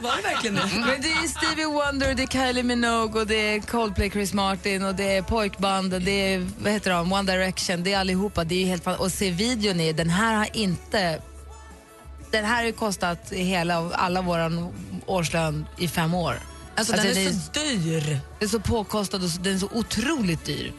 Var 0.00 0.16
det 0.16 0.22
verkligen 0.22 0.54
det? 0.56 0.62
Men 0.74 1.00
det 1.02 1.08
är 1.08 1.28
Stevie 1.28 1.66
Wonder, 1.66 2.14
det 2.14 2.22
är 2.22 2.26
Kylie 2.26 2.62
Minogue 2.62 3.20
och 3.20 3.26
det 3.26 3.34
är 3.54 3.60
Coldplay, 3.60 4.10
Chris 4.10 4.32
Martin 4.32 4.82
och 4.84 4.94
det 4.94 5.16
är 5.16 5.22
pojkbanden, 5.22 6.04
det 6.04 6.10
är 6.34 6.46
vad 6.58 6.72
heter 6.72 6.90
de, 6.90 7.12
One 7.12 7.32
Direction, 7.32 7.82
det 7.84 7.92
är 7.92 7.98
allihopa. 7.98 8.44
Det 8.44 8.62
är 8.62 8.66
helt 8.66 8.84
fan- 8.84 8.96
och 8.98 9.12
se 9.12 9.30
videon 9.30 9.80
är, 9.80 9.92
den 9.92 10.10
här 10.10 10.34
har 10.34 10.48
inte, 10.56 11.20
den 12.30 12.44
här 12.44 12.56
har 12.56 12.62
ju 12.64 12.72
kostat 12.72 13.18
hela, 13.30 13.90
alla 13.94 14.22
våran 14.22 14.72
årslön 15.06 15.66
i 15.78 15.88
fem 15.88 16.14
år. 16.14 16.40
Alltså, 16.76 16.92
Alltså, 16.92 17.06
den 17.08 17.14
det 17.14 17.24
är- 17.24 17.32
så 17.32 17.50
dyr. 17.88 18.20
Det 18.38 18.44
är 18.44 18.48
så 18.48 18.60
påkostad 18.60 19.24
och 19.24 19.30
så, 19.30 19.40
den 19.40 19.54
är 19.54 19.58
så 19.58 19.68
otroligt 19.72 20.44
dyr. 20.44 20.72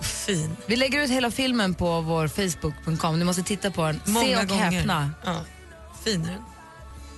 Fin. 0.00 0.56
Vi 0.66 0.76
lägger 0.76 1.00
ut 1.02 1.10
hela 1.10 1.30
filmen 1.30 1.74
på 1.74 2.00
vår 2.00 2.28
Facebook.com. 2.28 3.18
Ni 3.18 3.24
måste 3.24 3.42
titta 3.42 3.70
på 3.70 3.82
den. 3.82 4.00
Många 4.06 4.26
Se 4.26 4.36
och 4.42 4.48
gånger. 4.48 4.70
häpna. 4.70 5.10
Ja. 5.24 5.36
Fin 6.04 6.24
är 6.24 6.30
den. 6.30 6.42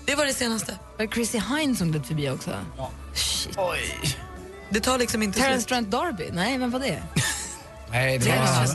Det 0.07 0.15
var 0.15 0.27
det 0.27 0.35
senaste. 0.35 0.79
Var 0.99 1.07
det 1.07 1.13
Chrissy 1.13 1.39
Hine 1.39 1.77
som 1.77 1.91
gled 1.91 2.07
förbi 2.07 2.31
också? 2.31 2.51
Ja. 2.77 2.91
Shit. 3.15 3.59
Oj. 3.59 4.17
Det 4.71 4.81
tar 4.81 4.99
liksom 4.99 5.23
inte 5.23 5.39
Terence 5.41 5.61
slut. 5.61 5.69
Trent 5.69 5.89
D'Arby? 5.89 6.31
Nej, 6.33 6.59
vem 6.59 6.71
var 6.71 6.81
det? 6.81 7.03
Nej, 7.91 8.19
det 8.19 8.29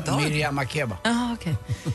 var. 0.07 0.17
Miriam 0.21 0.55
Makeba. 0.55 0.97
Jaha, 1.03 1.37
okej. 1.39 1.55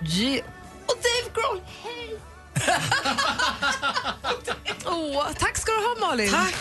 G- 0.00 0.42
Och 0.86 0.94
Dave 1.02 1.30
Grohl, 1.34 1.60
hej! 1.82 2.16
Åh, 4.86 5.26
tack 5.38 5.56
ska 5.58 5.72
du 5.72 5.78
ha, 5.78 6.08
Malin. 6.08 6.30
Tack. 6.30 6.54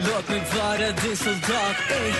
Låt 0.00 0.28
mig 0.28 0.42
vara 0.56 0.92
din 0.92 1.16
soldat, 1.16 1.76
ey. 1.90 2.12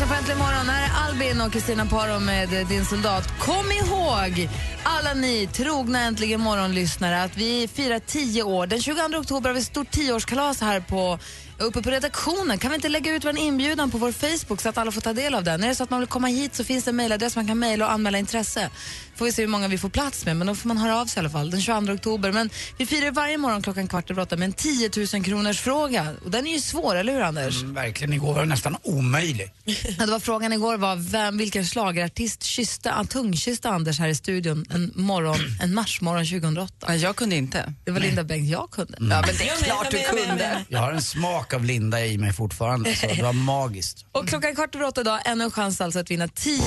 Lyssnar 0.00 0.08
på 0.08 0.14
Äntligen 0.14 0.38
morgon. 0.38 0.68
Här 0.68 0.86
är 0.86 1.08
Albin 1.08 1.40
och 1.40 1.52
Kristina 1.52 1.86
Paro 1.86 2.20
med 2.20 2.48
Din 2.68 2.84
soldat. 2.84 3.38
Kom 3.38 3.72
ihåg, 3.72 4.48
alla 4.82 5.14
ni 5.14 5.48
trogna 5.52 6.00
Äntligen 6.00 6.40
morgon-lyssnare, 6.40 7.22
att 7.22 7.36
vi 7.36 7.68
firar 7.68 7.98
tio 7.98 8.42
år. 8.42 8.66
Den 8.66 8.80
22 8.80 9.18
oktober 9.18 9.48
har 9.50 9.54
vi 9.54 9.60
ett 9.60 9.66
stort 9.66 9.90
tioårskalas 9.90 10.60
här 10.60 10.80
på 10.80 11.18
uppe 11.58 11.82
på 11.82 11.90
redaktionen. 11.90 12.58
Kan 12.58 12.70
vi 12.70 12.74
inte 12.74 12.88
lägga 12.88 13.14
ut 13.14 13.24
vår 13.24 13.38
inbjudan 13.38 13.90
på 13.90 13.98
vår 13.98 14.12
Facebook 14.12 14.60
så 14.60 14.68
att 14.68 14.78
alla 14.78 14.92
får 14.92 15.00
ta 15.00 15.12
del 15.12 15.34
av 15.34 15.44
den? 15.44 15.64
Är 15.64 15.68
det 15.68 15.74
så 15.74 15.82
att 15.82 15.90
man 15.90 16.00
vill 16.00 16.08
komma 16.08 16.26
hit 16.26 16.54
så 16.54 16.64
finns 16.64 16.84
det 16.84 16.90
en 16.90 16.96
mejladress 16.96 17.36
man 17.36 17.46
kan 17.46 17.58
mejla 17.58 17.86
och 17.86 17.92
anmäla 17.92 18.18
intresse. 18.18 18.70
Får 19.16 19.24
vi 19.24 19.32
se 19.32 19.42
hur 19.42 19.48
många 19.48 19.68
vi 19.68 19.78
får 19.78 19.88
plats 19.88 20.24
med, 20.26 20.36
men 20.36 20.46
då 20.46 20.54
får 20.54 20.68
man 20.68 20.78
höra 20.78 21.00
av 21.00 21.06
sig 21.06 21.18
i 21.18 21.20
alla 21.20 21.30
fall 21.30 21.50
den 21.50 21.60
22 21.60 21.92
oktober. 21.92 22.32
Men 22.32 22.50
vi 22.78 22.86
firar 22.86 23.10
varje 23.10 23.38
morgon 23.38 23.62
klockan 23.62 23.88
kvart 23.88 24.10
över 24.10 24.22
åtta 24.22 24.36
med 24.36 24.46
en 24.46 24.52
10 24.52 24.90
000 25.14 25.24
kronors 25.24 25.60
fråga. 25.60 26.14
Och 26.24 26.30
den 26.30 26.46
är 26.46 26.52
ju 26.52 26.60
svår, 26.60 26.96
eller 26.96 27.12
hur 27.12 27.20
Anders? 27.20 27.62
Mm, 27.62 27.74
verkligen, 27.74 28.12
igår 28.12 28.34
var 28.34 28.40
det 28.40 28.48
nästan 28.48 28.76
omöjlig. 28.82 29.52
Ja, 29.98 30.06
det 30.06 30.12
var 30.12 30.20
frågan 30.20 30.52
igår 30.52 30.76
var 30.76 30.96
vem, 30.96 31.38
vilken 31.38 31.64
schlagerartist 31.64 32.42
kysste, 32.42 32.94
ah, 32.94 33.04
tungkysste 33.04 33.68
Anders 33.68 33.98
här 33.98 34.08
i 34.08 34.14
studion 34.14 34.64
en 34.70 34.92
morgon, 34.94 35.36
en 35.62 35.74
marsmorgon 35.74 36.24
2008. 36.26 36.96
Jag 36.96 37.16
kunde 37.16 37.36
inte. 37.36 37.72
Det 37.84 37.90
var 37.90 38.00
Linda 38.00 38.24
Bengt, 38.24 38.50
jag 38.50 38.70
kunde. 38.70 38.96
Mm. 38.96 39.10
Ja, 39.10 39.22
men 39.26 39.36
det 39.38 39.48
är 39.48 39.56
klart 39.56 39.90
du 39.90 39.98
kunde. 39.98 40.64
Jag 40.68 40.78
har 40.78 40.92
en 40.92 41.02
smak 41.02 41.45
av 41.54 41.64
Linda 41.64 42.06
i 42.06 42.18
mig 42.18 42.32
fortfarande, 42.32 42.94
så 42.94 43.06
det 43.06 43.22
var 43.22 43.32
magiskt. 43.44 44.04
Och 44.12 44.28
klockan 44.28 44.54
kvart 44.54 44.74
över 44.74 44.86
åtta 44.86 45.00
idag, 45.00 45.20
ännu 45.24 45.44
en 45.44 45.50
chans 45.50 45.80
alltså 45.80 45.98
att 45.98 46.10
vinna 46.10 46.28
10 46.28 46.62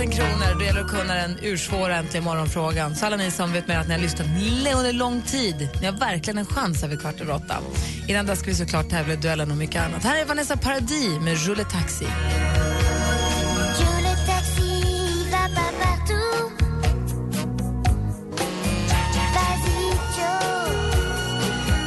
000 0.00 0.12
kronor. 0.12 0.58
Det 0.58 0.64
gäller 0.64 0.80
att 0.80 0.90
kunna 0.90 1.14
den 1.14 1.38
ursvåra 1.42 1.96
äntligen 1.96 2.24
morgonfrågan. 2.24 2.96
Så 2.96 3.06
alla 3.06 3.16
ni 3.16 3.30
som 3.30 3.52
vet 3.52 3.68
med 3.68 3.80
att 3.80 3.88
ni 3.88 3.94
har 3.94 4.00
lyssnat 4.00 4.26
under 4.76 4.92
lång 4.92 5.22
tid, 5.22 5.68
ni 5.80 5.86
har 5.86 5.92
verkligen 5.92 6.38
en 6.38 6.46
chans 6.46 6.82
här 6.82 6.88
vid 6.88 7.00
kvart 7.00 7.20
över 7.20 7.34
åtta. 7.34 7.56
Innan 8.08 8.26
dess 8.26 8.38
ska 8.38 8.50
vi 8.50 8.56
såklart 8.56 8.90
tävla 8.90 9.12
i 9.12 9.16
duellen 9.16 9.50
och 9.50 9.56
mycket 9.56 9.82
annat. 9.82 10.04
Här 10.04 10.20
är 10.20 10.24
Vanessa 10.24 10.56
Paradis 10.56 11.20
med 11.20 11.46
Roule 11.46 11.64
Taxi. 11.64 12.06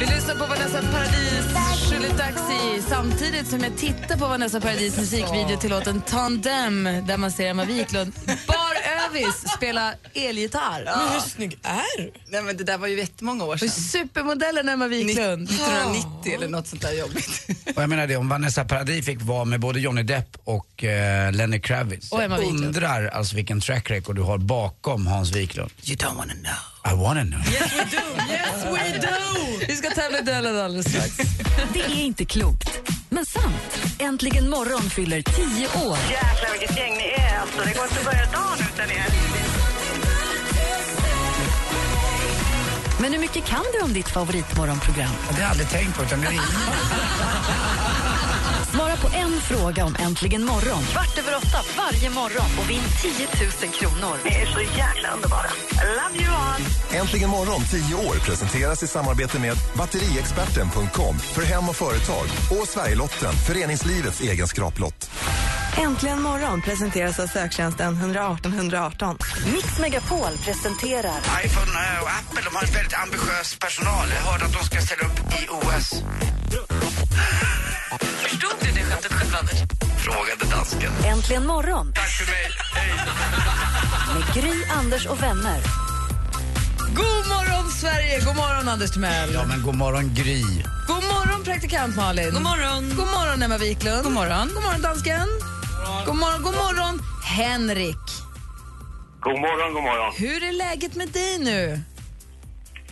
Vi 0.00 0.06
lyssnar 0.06 0.34
på 0.34 0.46
Vanessa 0.46 0.82
Paradis 0.92 1.21
Taxi 2.32 2.82
samtidigt 2.88 3.46
som 3.46 3.60
jag 3.60 3.76
tittar 3.76 4.16
på 4.16 4.26
Vanessa 4.26 4.60
Paradis 4.60 4.98
musikvideo 4.98 5.56
till 5.56 5.70
låten 5.70 6.00
Tandem 6.00 6.84
där 6.84 7.16
man 7.16 7.30
ser 7.30 7.46
Emma 7.50 7.64
Wiklund 7.64 8.12
bar 9.12 9.18
övis 9.20 9.52
spela 9.56 9.94
elgitarr. 10.14 10.84
Men 10.84 11.12
hur 11.12 11.20
snygg 11.20 11.58
är 11.62 11.98
du? 12.02 12.12
Nej, 12.28 12.42
men 12.42 12.56
det 12.56 12.64
där 12.64 12.78
var 12.78 12.86
ju 12.88 12.98
jättemånga 12.98 13.44
år 13.44 13.56
sedan. 13.56 13.68
Supermodellen 13.68 14.68
Emma 14.68 14.86
Wiklund. 14.88 15.50
1990 15.50 16.34
eller 16.34 16.48
något 16.48 16.66
sånt 16.66 16.82
där 16.82 16.92
jobbigt. 16.92 17.46
Och 17.76 17.82
jag 17.82 17.88
menar 17.90 18.06
det, 18.06 18.16
om 18.16 18.28
Vanessa 18.28 18.64
Paradis 18.64 19.06
fick 19.06 19.22
vara 19.22 19.44
med 19.44 19.60
både 19.60 19.80
Johnny 19.80 20.02
Depp 20.02 20.36
och 20.44 20.84
eh, 20.84 21.32
Lenny 21.32 21.60
Kravitz. 21.60 22.12
Och 22.12 22.22
Emma 22.22 22.34
jag 22.34 22.40
Wiklund. 22.40 22.64
undrar 22.66 23.06
alltså 23.08 23.36
vilken 23.36 23.60
track 23.60 23.90
record 23.90 24.16
du 24.16 24.22
har 24.22 24.38
bakom 24.38 25.06
Hans 25.06 25.30
Wiklund. 25.36 25.70
You 25.84 25.96
don't 25.96 26.16
wanna 26.16 26.34
know. 26.34 26.92
I 26.92 26.96
wanna 27.02 27.24
know. 27.24 27.40
Yes 27.52 27.72
we 27.72 27.84
do! 27.84 28.32
Yes 28.32 28.64
we 28.64 28.98
do! 28.98 29.64
Vi 29.68 29.76
ska 29.76 29.90
tävla 29.90 30.18
i 30.18 30.22
duellen 30.22 30.58
alldeles 30.58 30.88
strax. 30.88 31.16
Det 31.72 31.80
är 31.80 32.00
inte 32.00 32.24
klokt, 32.24 32.68
men 33.12 33.26
sant. 33.26 33.78
Äntligen 33.98 34.50
morgon 34.50 34.82
fyller 34.82 35.22
10 35.22 35.42
år. 35.88 35.98
Jäklar 36.10 36.50
vilket 36.58 36.78
gäng 36.78 36.92
ni 36.92 37.04
är. 37.04 37.38
Alltså, 37.38 37.58
det 37.64 37.74
går 37.74 37.84
inte 37.84 37.98
att 37.98 38.04
börja 38.04 38.24
dagen 38.24 38.66
utan 38.74 38.90
er. 38.90 39.06
Men 43.00 43.12
hur 43.12 43.20
mycket 43.20 43.44
kan 43.44 43.64
du 43.72 43.80
om 43.84 43.92
ditt 43.92 44.08
favoritmorgonprogram? 44.08 45.10
Det 45.28 45.34
har 45.34 45.40
jag 45.40 45.50
aldrig 45.50 45.70
tänkt 45.70 45.96
på, 45.96 46.02
utan 46.02 46.20
det 46.20 46.26
är 46.26 46.32
Svara 48.74 48.96
på 48.96 49.08
en 49.16 49.40
fråga 49.40 49.84
om 49.84 49.96
Äntligen 49.98 50.44
morgon 50.44 50.82
kvart 50.82 51.18
över 51.18 51.36
åtta 51.36 51.58
varje 51.76 52.10
morgon 52.10 52.50
och 52.60 52.70
vinn 52.70 52.82
10 53.02 53.12
000 53.62 53.72
kronor. 53.72 54.16
Ni 54.24 54.30
är 54.30 54.46
så 54.46 54.60
jäkla 54.60 55.10
underbara. 55.14 55.46
I 55.72 55.86
love 56.00 56.24
you 56.24 56.34
all. 56.34 56.62
Äntligen 57.00 57.30
morgon 57.30 57.60
10 57.70 57.94
år 57.94 58.14
presenteras 58.14 58.82
i 58.82 58.86
samarbete 58.86 59.38
med 59.38 59.56
batteriexperten.com 59.76 61.18
för 61.18 61.42
hem 61.42 61.68
och 61.68 61.76
företag 61.76 62.26
och 62.50 62.68
Sverigelotten, 62.68 63.32
föreningslivets 63.46 64.20
egen 64.20 64.48
skraplott. 64.48 65.10
Äntligen 65.78 66.22
morgon 66.22 66.62
presenteras 66.62 67.20
av 67.20 67.26
söktjänsten 67.26 67.96
118 67.96 68.52
118. 68.52 69.18
Mix 69.52 69.78
Megapol 69.78 70.32
presenterar 70.44 71.18
iPhone 71.44 71.72
eh, 71.72 72.02
och 72.02 72.10
Apple 72.10 72.42
de 72.44 72.56
har 72.56 72.62
en 72.62 72.72
väldigt 72.74 72.94
ambitiös 72.94 73.56
personal. 73.58 74.06
Jag 74.14 74.32
hörde 74.32 74.44
att 74.44 74.52
de 74.52 74.64
ska 74.64 74.80
ställa 74.80 75.02
upp 75.02 75.18
i 75.18 75.48
OS. 75.50 76.02
Förstod 78.00 78.50
du 78.60 78.66
det 78.72 78.82
skämtet 78.84 79.12
själv, 79.12 79.34
Anders? 79.40 79.58
Frågade 79.98 80.44
dansken. 80.56 80.92
Äntligen 81.04 81.46
morgon 81.46 81.92
Tack 81.94 82.08
för 82.08 82.26
mig. 82.32 82.50
med 84.14 84.34
Gry, 84.34 84.64
Anders 84.78 85.06
och 85.06 85.22
vänner. 85.22 85.60
God 86.94 87.26
morgon 87.28 87.70
Sverige, 87.70 88.20
god 88.24 88.36
morgon 88.36 88.68
Anders 88.68 88.90
Timell. 88.90 89.34
Ja, 89.34 89.44
men 89.46 89.62
god 89.62 89.74
morgon 89.74 90.14
Gry. 90.14 90.42
God 90.86 91.04
morgon 91.04 91.44
praktikant 91.44 91.96
Malin. 91.96 92.30
God 92.32 92.42
morgon. 92.42 92.88
God 92.96 93.06
morgon 93.06 93.42
Emma 93.42 93.58
Wiklund. 93.58 94.02
God 94.04 94.12
morgon. 94.12 94.50
God 94.54 94.62
morgon 94.62 94.82
dansken. 94.82 95.28
God 96.06 96.16
morgon, 96.16 96.42
god 96.42 96.54
morgon 96.54 97.02
Henrik. 97.24 97.96
God 99.20 99.40
morgon, 99.40 99.74
god 99.74 99.82
morgon. 99.82 100.12
Hur 100.16 100.42
är 100.48 100.52
läget 100.52 100.94
med 100.94 101.08
dig 101.08 101.38
nu? 101.38 101.80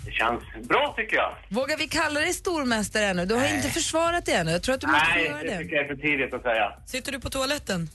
Det 0.04 0.11
känns 0.11 0.42
bra 0.69 0.95
tycker 0.97 1.16
jag. 1.16 1.37
Vågar 1.49 1.76
vi 1.76 1.88
kalla 1.88 2.21
dig 2.21 2.33
stormästare 2.33 3.04
ännu? 3.04 3.26
Du 3.26 3.35
har 3.35 3.54
inte 3.54 3.69
försvarat 3.69 4.26
dig 4.26 4.35
ännu. 4.35 4.50
Jag 4.50 4.62
tror 4.62 4.75
att 4.75 4.80
du 4.80 4.87
måste 4.87 5.07
få 5.07 5.14
Nej, 5.14 5.25
göra 5.25 5.38
det 5.42 5.50
det. 5.50 5.59
tycker 5.59 5.76
jag 5.76 5.85
är 5.85 5.88
för 5.88 6.02
tidigt 6.02 6.35
att 6.35 6.42
säga. 6.42 6.73
Sitter 6.87 7.12
du 7.12 7.21
på 7.21 7.30
toaletten? 7.30 7.88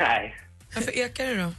Nej. 0.00 0.36
Varför 0.74 0.98
ekar 0.98 1.26
det 1.26 1.34
då? 1.34 1.52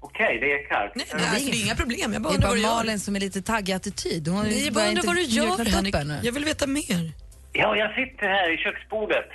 Okej, 0.00 0.38
det 0.40 0.46
ekar. 0.46 0.92
Nej, 0.94 1.06
nej, 1.14 1.26
alltså, 1.28 1.50
det 1.50 1.56
är 1.56 1.64
inga 1.64 1.74
problem. 1.76 2.12
Jag 2.12 2.22
bara 2.22 2.28
Det 2.28 2.34
är 2.34 2.36
undrar 2.36 2.48
bara 2.48 2.48
vad 2.48 2.56
du 2.56 2.62
gör. 2.62 2.74
Malin 2.74 3.00
som 3.00 3.16
är 3.16 3.20
lite 3.20 3.42
taggig 3.42 3.72
attityd. 3.72 4.28
Hon 4.28 4.42
Nej, 4.42 4.64
jag 4.64 4.74
bara 4.74 4.88
undrar 4.88 5.02
vad 5.02 5.16
du 5.16 5.22
gör, 5.22 5.64
Henrik. 5.64 5.94
Jag 6.22 6.32
vill 6.32 6.44
veta 6.44 6.66
mer. 6.66 7.12
Ja, 7.52 7.76
jag 7.76 7.94
sitter 7.94 8.26
här 8.28 8.54
i 8.54 8.56
köksbordet. 8.56 9.26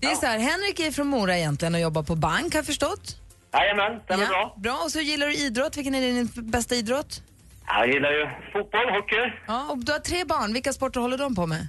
Det 0.00 0.06
är 0.06 0.14
så 0.14 0.26
här, 0.26 0.38
Henrik 0.38 0.80
är 0.80 0.90
från 0.90 1.06
Mora 1.06 1.38
egentligen 1.38 1.74
och 1.74 1.80
jobbar 1.80 2.02
på 2.02 2.14
bank 2.16 2.52
har 2.52 2.58
jag 2.58 2.66
förstått. 2.66 3.16
Jajamän, 3.52 4.00
stämmer 4.04 4.26
bra. 4.26 4.54
Bra, 4.58 4.80
och 4.84 4.90
så 4.90 5.00
gillar 5.00 5.26
du 5.26 5.34
idrott. 5.34 5.76
Vilken 5.76 5.94
är 5.94 6.00
din 6.00 6.28
bästa 6.34 6.74
idrott? 6.74 7.22
Jag 7.66 7.86
gillar 7.88 8.10
ju 8.10 8.28
fotboll, 8.52 8.90
hockey. 8.90 9.32
Ja, 9.46 9.68
och 9.70 9.78
du 9.78 9.92
har 9.92 9.98
tre 9.98 10.24
barn. 10.24 10.52
Vilka 10.52 10.72
sporter 10.72 11.00
håller 11.00 11.18
de 11.18 11.34
på 11.34 11.46
med? 11.46 11.68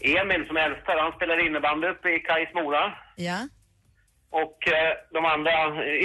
Emil 0.00 0.46
som 0.46 0.56
är 0.56 0.60
äldsta, 0.60 0.92
han 1.04 1.12
spelar 1.12 1.46
innebandy 1.46 1.86
uppe 1.88 2.08
i 2.16 2.18
Kais 2.18 2.54
Mora. 2.54 2.92
Ja. 3.16 3.38
Och 4.30 4.58
eh, 4.68 4.92
de 5.12 5.24
andra, 5.34 5.52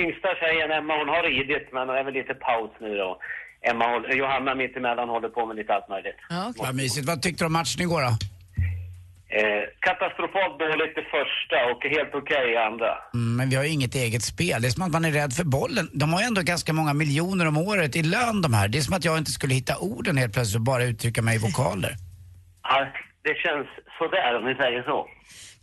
yngsta 0.03 0.29
tjejen 0.39 0.71
Emma, 0.71 0.93
hon 0.99 1.09
har 1.09 1.23
ridit 1.23 1.67
men 1.73 1.87
det 1.87 1.99
är 1.99 2.03
väl 2.03 2.13
lite 2.13 2.33
paus 2.33 2.71
nu 2.79 2.97
då. 2.97 3.19
Emma, 3.61 3.85
Johanna 4.13 4.55
mittemellan 4.55 5.09
håller 5.09 5.29
på 5.29 5.45
med 5.45 5.55
lite 5.55 5.73
allt 5.73 5.89
möjligt. 5.89 6.15
Ja, 6.29 6.53
Vad 6.57 6.75
mysigt. 6.75 7.07
Vad 7.07 7.21
tyckte 7.21 7.43
du 7.43 7.45
om 7.45 7.53
matchen 7.53 7.81
igår 7.81 8.01
då? 8.01 8.11
Eh, 9.33 9.63
katastrofalt 9.79 10.59
dåligt 10.59 10.95
det 10.95 11.07
första 11.17 11.57
och 11.71 11.81
helt 11.95 12.15
okej 12.15 12.53
i 12.53 12.57
andra. 12.57 12.91
Mm, 13.13 13.35
men 13.35 13.49
vi 13.49 13.55
har 13.55 13.63
ju 13.63 13.69
inget 13.69 13.95
eget 13.95 14.23
spel. 14.23 14.61
Det 14.61 14.67
är 14.67 14.69
som 14.69 14.83
att 14.83 14.91
man 14.91 15.05
är 15.05 15.11
rädd 15.11 15.33
för 15.33 15.43
bollen. 15.43 15.89
De 15.93 16.13
har 16.13 16.21
ju 16.21 16.25
ändå 16.25 16.41
ganska 16.41 16.73
många 16.73 16.93
miljoner 16.93 17.47
om 17.47 17.57
året 17.57 17.95
i 17.95 18.03
lön 18.03 18.41
de 18.41 18.53
här. 18.53 18.67
Det 18.67 18.77
är 18.77 18.81
som 18.81 18.95
att 18.95 19.05
jag 19.05 19.17
inte 19.17 19.31
skulle 19.31 19.53
hitta 19.53 19.77
orden 19.77 20.17
helt 20.17 20.33
plötsligt 20.33 20.55
och 20.55 20.61
bara 20.73 20.83
uttrycka 20.83 21.21
mig 21.21 21.35
i 21.35 21.39
vokaler. 21.39 21.93
Ja, 22.63 22.87
det 23.23 23.35
känns 23.43 23.67
sådär 23.99 24.37
om 24.37 24.45
ni 24.45 24.55
säger 24.55 24.83
så. 24.83 25.07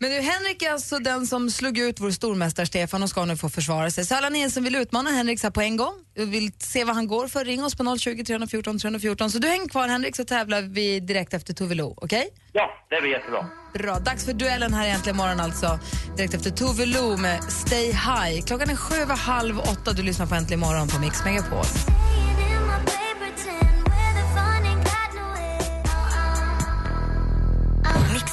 Men 0.01 0.11
du, 0.11 0.21
Henrik 0.21 0.63
är 0.63 0.73
alltså 0.73 0.99
den 0.99 1.27
som 1.27 1.51
slog 1.51 1.79
ut 1.79 2.01
vår 2.01 2.11
stormästare 2.11 2.67
Stefan 2.67 3.03
och 3.03 3.09
ska 3.11 3.25
nu 3.25 3.37
få 3.37 3.49
försvara 3.49 3.91
sig. 3.91 4.07
Så 4.07 4.15
alla 4.15 4.29
ni 4.29 4.51
som 4.51 4.65
vill 4.65 4.75
utmana 4.75 5.11
Henrik 5.11 5.43
här 5.43 5.51
på 5.51 5.61
en 5.61 5.77
gång, 5.77 5.95
och 6.19 6.33
vill 6.35 6.53
se 6.59 6.85
vad 6.85 6.95
han 6.95 7.07
går 7.07 7.29
för, 7.29 7.45
ring 7.45 7.65
oss 7.65 7.75
på 7.75 7.97
020 7.99 8.25
314 8.25 8.79
314. 8.79 9.31
Så 9.31 9.39
du 9.39 9.49
hänger 9.49 9.69
kvar 9.69 9.89
Henrik 9.89 10.17
så 10.17 10.25
tävlar 10.25 10.63
vi 10.63 11.01
direkt 11.01 11.35
efter 11.35 11.55
Tove 11.55 11.75
Lo, 11.75 11.95
okej? 11.97 12.29
Ja, 12.53 12.71
det 12.91 13.01
blir 13.01 13.11
jättebra. 13.11 13.47
Bra, 13.75 13.99
dags 13.99 14.25
för 14.25 14.33
duellen 14.33 14.75
här 14.75 14.87
egentligen 14.87 15.17
imorgon 15.17 15.41
alltså. 15.41 15.79
Direkt 16.17 16.35
efter 16.35 16.51
Tove 16.51 16.87
Lo 16.87 17.17
med 17.17 17.45
Stay 17.45 17.87
High. 17.87 18.45
Klockan 18.47 18.71
är 18.71 18.77
sju 18.77 18.95
över 18.95 19.17
halv 19.17 19.59
åtta. 19.59 19.93
Du 19.93 20.03
lyssnar 20.03 20.27
på 20.27 20.35
Äntligen 20.35 20.61
morgon 20.61 20.89
på 20.89 21.01
Mix 21.01 21.25
Megapol. 21.25 21.65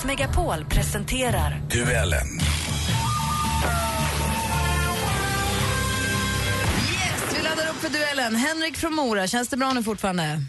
Mix 0.05 0.19
Megapol 0.19 0.65
presenterar 0.65 1.61
Duellen. 1.69 2.27
Yes, 6.93 7.37
vi 7.37 7.43
laddar 7.43 7.69
upp 7.69 7.75
för 7.75 7.89
duellen. 7.89 8.35
Henrik 8.35 8.77
från 8.77 8.93
Mora, 8.93 9.27
känns 9.27 9.49
det 9.49 9.57
bra 9.57 9.73
nu 9.73 9.83
fortfarande? 9.83 10.39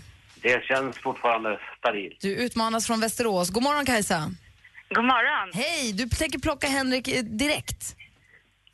Det 0.42 0.64
känns 0.64 0.98
fortfarande 0.98 1.58
stabilt. 1.78 2.20
Du 2.20 2.34
utmanas 2.36 2.86
från 2.86 3.00
Västerås. 3.00 3.50
God 3.50 3.62
morgon 3.62 3.86
Kajsa. 3.86 4.30
God 4.94 5.04
morgon. 5.04 5.50
Hej, 5.54 5.92
du 5.92 6.08
tänker 6.08 6.38
plocka 6.38 6.66
Henrik 6.66 7.08
eh, 7.08 7.22
direkt? 7.22 7.96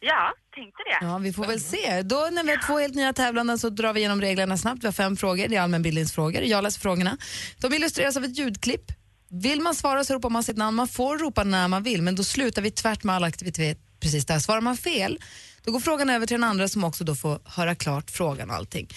Ja, 0.00 0.32
tänkte 0.54 0.82
det. 0.82 1.06
Ja, 1.06 1.18
vi 1.18 1.32
får 1.32 1.46
väl 1.46 1.60
se. 1.60 2.02
Då 2.02 2.28
när 2.32 2.44
vi 2.44 2.50
har 2.50 2.66
två 2.66 2.78
helt 2.78 2.94
nya 2.94 3.12
tävlanden 3.12 3.58
så 3.58 3.68
drar 3.68 3.92
vi 3.92 4.00
igenom 4.00 4.20
reglerna 4.20 4.56
snabbt. 4.56 4.82
Vi 4.82 4.86
har 4.86 4.92
fem 4.92 5.16
frågor, 5.16 5.48
det 5.48 5.56
är 5.56 5.60
allmänbildningsfrågor. 5.60 6.42
Jag 6.42 6.64
läser 6.64 6.80
frågorna. 6.80 7.16
De 7.60 7.74
illustreras 7.74 8.16
av 8.16 8.24
ett 8.24 8.38
ljudklipp. 8.38 9.01
Vill 9.34 9.60
man 9.60 9.74
svara 9.74 10.04
så 10.04 10.14
ropar 10.14 10.30
man 10.30 10.42
sitt 10.42 10.56
namn. 10.56 10.76
Man 10.76 10.88
får 10.88 11.18
ropa 11.18 11.44
när 11.44 11.68
man 11.68 11.82
vill, 11.82 12.02
men 12.02 12.14
då 12.14 12.24
slutar 12.24 12.62
vi 12.62 12.70
tvärt 12.70 13.04
med 13.04 13.14
all 13.14 13.24
aktivitet 13.24 13.78
precis 14.00 14.26
där. 14.26 14.38
Svarar 14.38 14.60
man 14.60 14.76
fel, 14.76 15.18
då 15.62 15.72
går 15.72 15.80
frågan 15.80 16.10
över 16.10 16.26
till 16.26 16.34
den 16.34 16.44
andra 16.44 16.68
som 16.68 16.84
också 16.84 17.04
då 17.04 17.14
får 17.14 17.40
höra 17.44 17.74
klart 17.74 18.10
frågan 18.10 18.50
och 18.50 18.56
allting. 18.56 18.88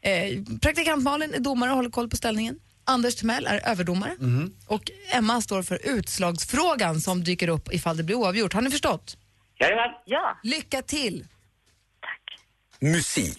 Eh, 0.00 0.42
praktikant 0.62 1.02
Malin 1.02 1.34
är 1.34 1.40
domare 1.40 1.70
och 1.70 1.76
håller 1.76 1.90
koll 1.90 2.08
på 2.10 2.16
ställningen. 2.16 2.58
Anders 2.84 3.14
Timell 3.16 3.46
är 3.46 3.68
överdomare. 3.68 4.16
Och 4.66 4.90
Emma 5.12 5.40
står 5.40 5.62
för 5.62 5.78
utslagsfrågan 5.84 7.00
som 7.00 7.24
dyker 7.24 7.48
upp 7.48 7.72
ifall 7.72 7.96
det 7.96 8.02
blir 8.02 8.16
oavgjort. 8.16 8.52
Har 8.52 8.62
ni 8.62 8.70
förstått? 8.70 9.16
Jajamän. 9.60 9.90
Ja. 10.04 10.38
Lycka 10.42 10.82
till! 10.82 11.26
Musik. 12.80 13.38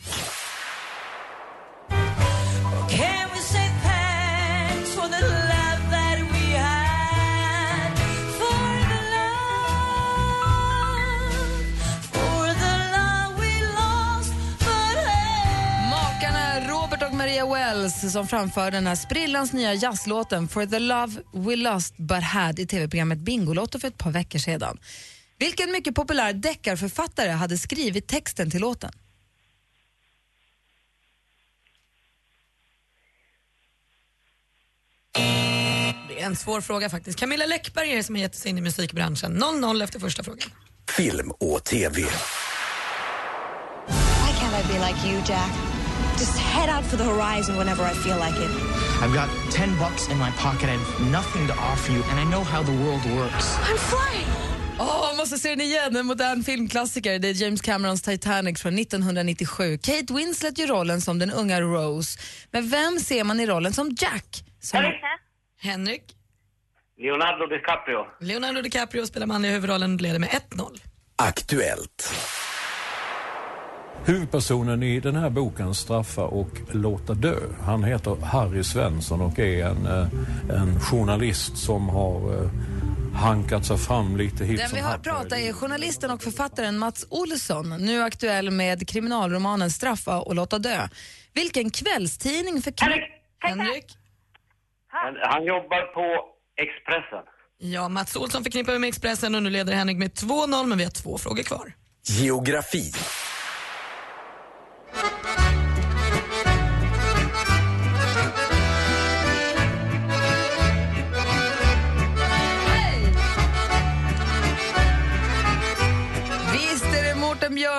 Wells 17.53 18.11
som 18.11 18.27
framför 18.27 18.71
den 18.71 18.87
här 18.87 18.95
sprillans 18.95 19.53
nya 19.53 19.73
jazzlåten 19.73 20.47
For 20.47 20.65
the 20.65 20.79
love 20.79 21.13
we 21.33 21.55
lost 21.55 21.97
but 21.97 22.23
had 22.23 22.59
i 22.59 22.67
tv-programmet 22.67 23.19
Bingolotto 23.19 23.79
för 23.79 23.87
ett 23.87 23.97
par 23.97 24.11
veckor 24.11 24.39
sedan. 24.39 24.77
Vilken 25.39 25.71
mycket 25.71 25.95
populär 25.95 26.33
deckarförfattare 26.33 27.29
hade 27.29 27.57
skrivit 27.57 28.07
texten 28.07 28.51
till 28.51 28.61
låten? 28.61 28.91
Det 36.09 36.21
är 36.21 36.25
en 36.25 36.35
svår 36.35 36.61
fråga 36.61 36.89
faktiskt. 36.89 37.19
Camilla 37.19 37.45
Läckberg 37.45 37.91
är 37.91 37.95
det 37.95 38.03
som 38.03 38.15
har 38.15 38.21
gett 38.21 38.35
sig 38.35 38.49
in 38.51 38.57
i 38.57 38.61
musikbranschen. 38.61 39.43
0-0 39.43 39.83
efter 39.83 39.99
första 39.99 40.23
frågan. 40.23 40.49
Film 40.97 41.31
och 41.31 41.63
TV. 41.63 42.01
Why 42.01 42.07
can't 44.39 44.61
I 44.61 44.67
be 44.67 44.87
like 44.87 45.07
you, 45.07 45.21
Jack? 45.27 45.74
Just 46.19 46.37
head 46.37 46.69
out 46.69 46.85
for 46.85 46.97
the 46.97 47.03
horizon 47.03 47.57
whenever 47.57 47.83
I 47.83 47.93
feel 47.93 48.17
like 48.17 48.37
it. 48.45 48.51
I've 49.01 49.13
got 49.13 49.29
10 49.51 49.77
bucks 49.79 50.09
in 50.09 50.17
my 50.17 50.31
pocket. 50.31 50.69
I 50.69 50.77
have 50.77 51.11
nothing 51.11 51.47
to 51.47 51.53
offer 51.53 51.91
you, 51.91 52.01
and 52.09 52.19
I 52.19 52.23
know 52.23 52.43
how 52.43 52.63
the 52.63 52.71
world 52.71 53.05
works. 53.19 53.57
I'm 53.69 53.77
flying! 53.77 54.27
Åh, 54.79 55.17
måste 55.17 55.37
se 55.37 55.49
den 55.49 55.61
igen. 55.61 55.95
En 55.95 56.05
modern 56.05 56.43
filmklassiker. 56.43 57.19
Det 57.19 57.27
är 57.27 57.33
James 57.33 57.61
Camerons 57.61 58.01
Titanic 58.01 58.61
från 58.61 58.79
1997. 58.79 59.77
Kate 59.77 60.13
Winslet 60.13 60.57
gör 60.57 60.67
rollen 60.67 61.01
som 61.01 61.19
den 61.19 61.31
unga 61.31 61.61
Rose. 61.61 62.19
Men 62.51 62.69
vem 62.69 62.99
ser 62.99 63.23
man 63.23 63.39
i 63.39 63.45
rollen 63.45 63.73
som 63.73 63.95
Jack? 63.97 64.43
Som... 64.61 64.93
Henrik? 65.61 66.03
Leonardo 66.97 67.47
DiCaprio. 67.47 68.05
Leonardo 68.21 68.61
DiCaprio 68.61 69.05
spelar 69.05 69.27
manliga 69.27 69.51
huvudrollen 69.51 69.93
och 69.93 70.01
leder 70.01 70.19
med 70.19 70.29
1-0. 70.29 70.81
Aktuellt. 71.15 72.13
Huvudpersonen 74.07 74.83
i 74.83 74.99
den 74.99 75.15
här 75.15 75.29
boken 75.29 75.73
Straffa 75.73 76.23
och 76.23 76.49
låta 76.71 77.13
dö. 77.13 77.35
Han 77.61 77.83
heter 77.83 78.15
Harry 78.25 78.63
Svensson 78.63 79.21
och 79.21 79.39
är 79.39 79.65
en, 79.65 79.85
eh, 79.85 80.07
en 80.61 80.79
journalist 80.79 81.57
som 81.57 81.89
har 81.89 82.43
eh, 82.43 82.49
hankat 83.15 83.65
sig 83.65 83.77
fram 83.77 84.17
lite 84.17 84.45
hit 84.45 84.57
Den 84.57 84.69
vi 84.73 84.79
har 84.79 84.97
pratat 84.97 85.31
är 85.31 85.53
journalisten 85.53 86.11
och 86.11 86.23
författaren 86.23 86.77
Mats 86.77 87.07
Olsson, 87.09 87.69
nu 87.69 88.01
aktuell 88.01 88.51
med 88.51 88.89
kriminalromanen 88.89 89.69
Straffa 89.69 90.19
och 90.19 90.35
låta 90.35 90.59
dö. 90.59 90.87
Vilken 91.33 91.69
kvällstidning 91.69 92.61
för... 92.61 92.73
Henrik! 92.77 93.03
Henrik? 93.39 93.97
Han, 94.87 95.15
han 95.21 95.45
jobbar 95.45 95.93
på 95.93 96.25
Expressen. 96.61 97.25
Ja, 97.57 97.89
Mats 97.89 98.15
Olsson 98.15 98.43
förknippar 98.43 98.73
vi 98.73 98.79
med 98.79 98.87
Expressen 98.87 99.35
och 99.35 99.43
nu 99.43 99.49
leder 99.49 99.73
Henrik 99.73 99.97
med 99.97 100.11
2-0 100.11 100.65
men 100.65 100.77
vi 100.77 100.83
har 100.83 100.91
två 100.91 101.17
frågor 101.17 101.43
kvar. 101.43 101.73
Geografi. 102.03 102.91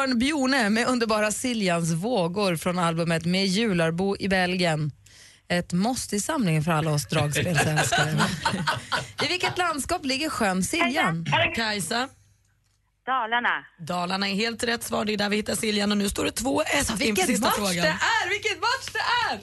Björn 0.06 0.18
Bjorne 0.18 0.70
med 0.70 0.86
underbara 0.86 1.32
Siljans 1.32 1.92
vågor 1.92 2.56
från 2.56 2.78
albumet 2.78 3.24
Med 3.24 3.46
jularbo 3.46 4.16
i 4.18 4.28
Belgien. 4.28 4.92
Ett 5.48 5.72
måste 5.72 6.16
i 6.16 6.20
samlingen 6.20 6.64
för 6.64 6.72
alla 6.72 6.90
oss 6.90 7.08
dragspelsälskare. 7.08 8.10
I 9.24 9.28
vilket 9.28 9.58
landskap 9.58 10.04
ligger 10.04 10.28
sjön 10.28 10.62
Siljan? 10.62 11.26
Kajsa? 11.54 12.08
Dalarna. 13.06 13.64
Dalarna 13.78 14.28
är 14.28 14.34
helt 14.34 14.64
rätt 14.64 14.82
svar. 14.82 15.04
Det 15.04 15.12
är 15.12 15.16
där 15.16 15.28
vi 15.28 15.36
hittar 15.36 15.54
Siljan 15.54 15.92
och 15.92 15.98
nu 15.98 16.08
står 16.08 16.24
det 16.24 16.30
2-1 16.30 16.64
inför 16.78 16.96
Vilken 16.96 17.26
sista 17.26 17.46
match 17.46 17.54
frågan. 17.56 17.74
det 17.74 17.88
är! 17.88 18.28
Vilken 18.30 18.60
match 18.60 18.86
det 18.92 19.34
är! 19.34 19.40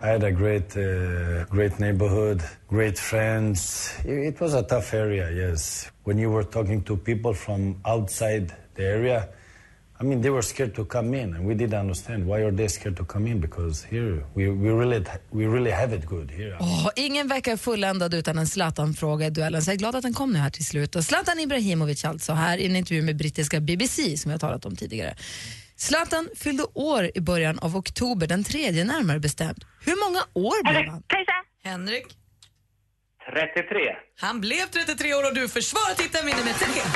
I 0.00 0.06
had 0.06 0.24
a 0.24 0.30
great, 0.30 0.76
uh, 0.76 1.56
great 1.56 1.78
neighborhood, 1.78 2.42
great 2.70 2.98
friends. 2.98 3.90
It 4.04 4.34
it 4.34 4.40
was 4.40 4.54
a 4.54 4.62
tough 4.62 4.94
area, 4.94 5.30
yes. 5.30 5.90
When 6.04 6.18
you 6.18 6.30
were 6.34 6.44
talking 6.44 6.82
to 6.82 6.96
people 6.96 7.34
from 7.34 7.80
outside 7.84 8.52
the 8.76 8.84
area, 8.86 9.24
I 10.00 10.04
mean, 10.04 10.22
they 10.22 10.30
were 10.30 10.42
scared 10.42 10.74
to 10.74 10.84
come 10.84 11.22
in, 11.22 11.34
and 11.34 11.48
we 11.48 11.54
didn't 11.54 11.80
understand 11.80 12.26
why 12.26 12.44
are 12.44 12.52
they 12.52 12.68
scared 12.68 12.96
to 12.96 13.04
come 13.04 13.30
in 13.30 13.40
because 13.40 13.86
here 13.90 14.24
we, 14.34 14.48
we 14.48 14.70
really 14.70 15.04
we 15.30 15.46
really 15.46 15.70
have 15.70 15.96
it 15.96 16.06
good 16.06 16.30
here. 16.30 16.56
Åh, 16.60 16.90
ingen 16.96 17.28
vecka 17.28 17.52
är 17.52 17.56
fulländad 17.56 18.14
utan 18.14 18.38
en 18.38 18.46
Zlatan-fråga 18.46 19.26
i 19.26 19.30
duellen, 19.30 19.62
så 19.62 19.70
jag 19.70 19.74
är 19.74 19.78
glad 19.78 19.96
att 19.96 20.02
den 20.02 20.14
kom 20.14 20.32
nu 20.32 20.38
här 20.38 20.50
till 20.50 20.64
slut. 20.64 20.96
Och 20.96 21.04
Zlatan 21.04 21.38
Ibrahimovic 21.38 22.04
alltså, 22.04 22.32
här 22.32 22.58
i 22.58 22.66
en 22.66 22.76
intervju 22.76 23.02
med 23.02 23.16
brittiska 23.16 23.60
BBC 23.60 24.16
som 24.16 24.30
har 24.30 24.38
talat 24.38 24.64
om 24.64 24.76
tidigare. 24.76 25.14
Zlatan 25.76 26.28
fyllde 26.36 26.64
år 26.74 27.10
i 27.14 27.20
början 27.20 27.58
av 27.58 27.76
oktober, 27.76 28.26
den 28.26 28.44
tredje 28.44 28.84
närmare 28.84 29.20
bestämt. 29.20 29.64
Hur 29.80 30.06
många 30.06 30.20
år 30.32 30.72
blev 30.72 30.90
han? 30.90 31.02
Henrik? 31.64 32.06
33. 33.32 33.78
Han 34.20 34.40
blev 34.40 34.66
33 34.66 35.14
år 35.14 35.26
och 35.26 35.34
du 35.34 35.48
försvarar 35.48 35.94
titeln 35.94 36.26
vinner 36.26 36.44
med 36.44 36.54
3 36.54 36.66
Kajsa 36.66 36.88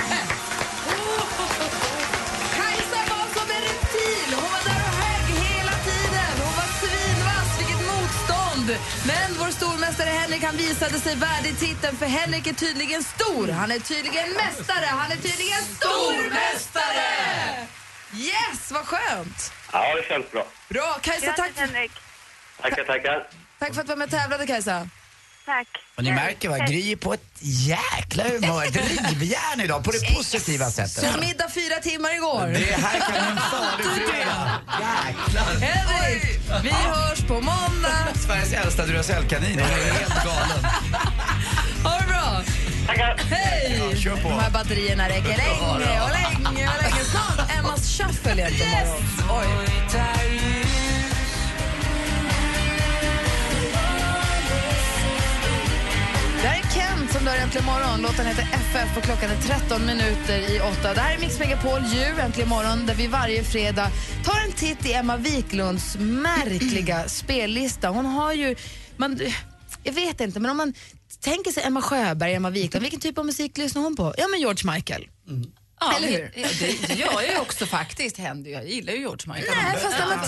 motstånd. 8.66 9.06
Men 9.06 9.28
vår 9.38 9.50
stormästare 9.50 10.08
Henrik 10.08 10.42
han 10.44 10.56
visade 10.56 10.98
sig 10.98 11.16
värdig 11.16 11.58
titeln 11.58 11.96
för 11.96 12.06
Henrik 12.06 12.46
är 12.46 12.52
tydligen 12.52 13.02
stor. 13.02 13.48
Han 13.48 13.70
är 13.70 13.78
tydligen 13.78 14.32
mästare. 14.32 14.86
Han 14.86 15.10
är 15.12 15.16
tydligen 15.16 15.62
stormästare! 15.62 17.08
Yes, 18.16 18.72
vad 18.72 18.84
skönt. 18.86 19.52
Ja, 19.72 19.94
det 19.96 20.08
känns 20.08 20.30
bra. 20.30 20.46
Bra. 20.68 20.98
Kajsa, 21.02 21.32
tack, 21.32 21.52
Tackar, 22.62 22.84
tackar. 22.84 23.28
tack 23.58 23.74
för 23.74 23.80
att 23.80 23.86
du 23.86 23.90
var 23.90 23.96
med 23.96 24.04
och 24.04 24.10
tävlade, 24.10 24.46
Kajsa. 24.46 24.88
Tack. 25.46 25.68
Och 25.96 26.04
ni 26.04 26.12
märker 26.12 26.48
va, 26.48 26.58
Gry 26.58 26.92
är 26.92 26.96
på 26.96 27.14
ett 27.14 27.24
jäkla 27.40 28.24
humör, 28.24 28.64
ett 28.64 28.76
rivjärn 29.10 29.60
idag 29.60 29.84
på 29.84 29.90
det 29.90 30.14
positiva 30.16 30.70
sättet. 30.70 31.12
Så 31.12 31.20
middag 31.20 31.48
fyra 31.54 31.74
timmar 31.82 32.14
igår. 32.14 32.46
Det 32.46 32.82
här 32.82 33.00
kan 33.00 33.14
en 33.28 33.36
farlig 33.52 33.86
fredag. 33.86 34.60
Jäklar. 34.80 35.60
Henrik, 35.60 36.40
vi 36.62 36.70
hörs 36.70 37.20
på 37.20 37.34
måndag. 37.34 38.08
Sveriges 38.26 38.52
äldsta 38.52 38.86
Duracellkanin. 38.86 39.50
Hon 39.60 39.68
är 39.70 39.92
helt 39.92 40.14
galen. 40.24 40.64
Ha 41.84 41.98
det 41.98 42.06
bra. 42.06 42.42
Hej! 43.30 43.82
Ja, 43.90 43.96
kör 43.96 44.16
på. 44.16 44.28
De 44.28 44.38
här 44.40 44.50
batterierna 44.50 45.08
räcker 45.08 45.22
länge 45.36 45.72
och 45.72 45.78
länge 45.80 46.02
och 46.02 46.82
länge. 46.82 47.04
Snart 47.04 47.50
Emmas 47.58 47.98
shuffle 47.98 48.32
egentligen 48.32 48.72
imorgon. 48.72 49.02
Oj. 49.30 50.61
Som 57.12 57.24
dör 57.24 57.36
äntligen 57.36 57.66
morgon. 57.66 58.02
Låten 58.02 58.26
heter 58.26 58.42
FF 58.52 58.96
och 58.96 59.02
klockan 59.02 59.30
är 59.30 59.36
13 59.36 59.86
minuter 59.86 60.38
i 60.38 60.60
8. 60.80 60.94
Det 60.94 61.00
här 61.00 61.14
är 61.14 61.20
Mix 61.20 61.38
Megapol 61.38 61.80
Djur 61.84 62.18
äntligen 62.18 62.48
morgon 62.48 62.86
där 62.86 62.94
vi 62.94 63.06
varje 63.06 63.44
fredag 63.44 63.90
tar 64.24 64.40
en 64.46 64.52
titt 64.52 64.86
i 64.86 64.92
Emma 64.92 65.16
Wiklunds 65.16 65.96
märkliga 65.98 67.08
spellista. 67.08 67.88
Hon 67.88 68.06
har 68.06 68.32
ju... 68.32 68.56
Man, 68.96 69.20
Jag 69.82 69.92
vet 69.92 70.20
inte, 70.20 70.40
men 70.40 70.50
om 70.50 70.56
man 70.56 70.74
tänker 71.20 71.50
sig 71.50 71.62
Emma 71.62 71.82
Sjöberg, 71.82 72.34
Emma 72.34 72.50
Wiklund, 72.50 72.82
vilken 72.82 73.00
typ 73.00 73.18
av 73.18 73.26
musik 73.26 73.58
lyssnar 73.58 73.82
hon 73.82 73.96
på? 73.96 74.14
Ja, 74.18 74.28
men 74.28 74.40
George 74.40 74.72
Michael. 74.72 75.08
Ja, 75.80 75.96
Eller 75.96 76.08
hur? 76.08 76.32
Det, 76.34 76.86
det, 76.88 76.94
gör 76.94 77.12
jag 77.12 77.30
ju 77.32 77.38
också 77.38 77.66
faktiskt. 77.66 78.18
Händer. 78.18 78.50
ju. 78.50 78.56
Jag 78.56 78.68
gillar 78.68 78.92
ju 78.92 78.98
George 78.98 79.34
Michael. 79.34 79.58
Nej, 79.64 79.76
fast 79.82 79.98
när 79.98 80.06
man 80.06 80.18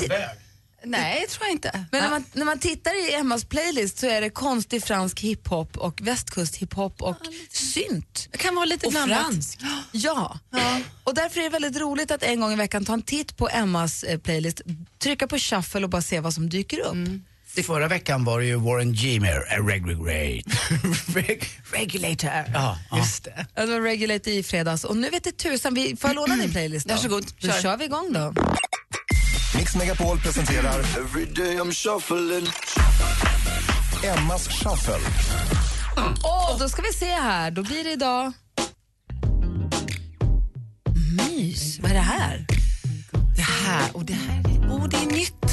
Nej, 0.84 1.26
tror 1.28 1.46
jag 1.46 1.52
inte. 1.52 1.84
Men 1.92 2.02
när 2.02 2.10
man, 2.10 2.24
när 2.32 2.44
man 2.44 2.58
tittar 2.58 3.08
i 3.10 3.14
Emmas 3.14 3.44
playlist 3.44 3.98
så 3.98 4.06
är 4.06 4.20
det 4.20 4.30
konstig 4.30 4.84
fransk 4.84 5.20
hiphop 5.20 5.76
och 5.76 6.00
västkust 6.02 6.56
hiphop 6.56 7.02
och 7.02 7.16
synt. 7.50 8.28
Det 8.32 8.38
kan 8.38 8.54
vara 8.54 8.64
lite 8.64 8.86
och 8.86 8.92
blandat. 8.92 9.20
franskt. 9.20 9.60
Ja. 9.92 10.38
och 11.04 11.14
därför 11.14 11.40
är 11.40 11.44
det 11.44 11.50
väldigt 11.50 11.76
roligt 11.80 12.10
att 12.10 12.22
en 12.22 12.40
gång 12.40 12.52
i 12.52 12.56
veckan 12.56 12.84
ta 12.84 12.92
en 12.92 13.02
titt 13.02 13.36
på 13.36 13.48
Emmas 13.48 14.02
eh, 14.04 14.18
playlist, 14.18 14.60
trycka 14.98 15.26
på 15.26 15.38
shuffle 15.38 15.84
och 15.84 15.90
bara 15.90 16.02
se 16.02 16.20
vad 16.20 16.34
som 16.34 16.48
dyker 16.50 16.80
upp. 16.80 16.96
I 17.56 17.62
förra 17.62 17.88
veckan 17.88 18.24
var 18.24 18.40
det 18.40 18.46
ju 18.46 18.56
Warren 18.56 18.92
G 18.94 19.20
med 19.20 19.36
A 19.36 19.42
Regulate. 19.68 20.50
Reg- 21.14 21.44
Regulator. 21.72 22.30
Ja, 22.54 22.78
just 22.96 23.24
det. 23.24 23.46
Ja, 23.54 23.66
Det 23.66 23.72
var 23.72 23.80
Regulate 23.80 24.30
i 24.30 24.42
fredags 24.42 24.84
och 24.84 24.96
nu 24.96 25.10
vet 25.10 25.24
det 25.24 25.32
tusan, 25.38 25.74
vi 25.74 25.96
får 25.96 26.10
jag 26.10 26.14
låna 26.16 26.36
din 26.42 26.50
playlist 26.52 26.88
då? 26.88 26.94
Varsågod, 26.94 27.24
Då 27.40 27.48
kör. 27.48 27.62
kör 27.62 27.76
vi 27.76 27.84
igång 27.84 28.12
då. 28.12 28.34
Mix 29.56 29.76
Megapol 29.76 30.18
presenterar 30.20 30.82
I'm 30.82 31.72
shuffling. 31.72 32.46
Emmas 34.04 34.48
shuffle. 34.48 35.00
Och 36.22 36.58
då 36.58 36.68
ska 36.68 36.82
vi 36.82 36.92
se 36.92 37.12
här, 37.12 37.50
då 37.50 37.62
blir 37.62 37.84
det 37.84 37.92
idag 37.92 38.32
mys. 41.16 41.78
Vad 41.80 41.90
är 41.90 41.94
det 41.94 42.00
här? 42.00 42.46
Det 43.36 43.42
här 43.42 43.96
och 43.96 44.04
det 44.04 44.14
här, 44.14 44.42
oh, 44.70 44.88
det 44.88 44.96
är 44.96 45.06
nytt. 45.06 45.46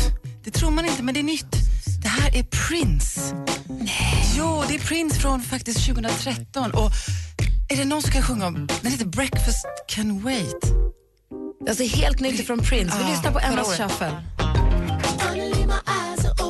Det 0.43 0.51
tror 0.51 0.71
man 0.71 0.85
inte, 0.85 1.03
men 1.03 1.13
det 1.13 1.19
är 1.19 1.23
nytt. 1.23 1.55
Det 2.01 2.07
här 2.07 2.35
är 2.35 2.43
Prince. 2.43 3.35
Nej. 3.67 4.33
Jo, 4.37 4.63
det 4.67 4.75
är 4.75 4.79
Prince 4.79 5.19
från 5.19 5.41
faktiskt 5.41 5.87
2013. 5.87 6.71
Och 6.71 6.91
är 7.69 7.77
det 7.77 7.85
någon 7.85 8.01
som 8.01 8.11
kan 8.11 8.21
sjunga 8.21 8.47
om, 8.47 8.67
den 8.81 8.91
heter 8.91 9.05
Breakfast 9.05 9.65
Can 9.87 10.21
Wait. 10.23 10.80
Alltså 11.67 11.84
helt 11.84 12.19
nytt 12.19 12.47
från 12.47 12.60
Prince. 12.60 12.97
Vi 12.97 13.04
Ja, 13.04 13.10
lyssnar 13.10 13.32
på 13.32 13.39
Emmas 13.39 13.78
shuffle. 13.78 14.12
Finally, 15.19 15.65
my 15.65 15.74
eyes 15.74 16.26
are 16.26 16.41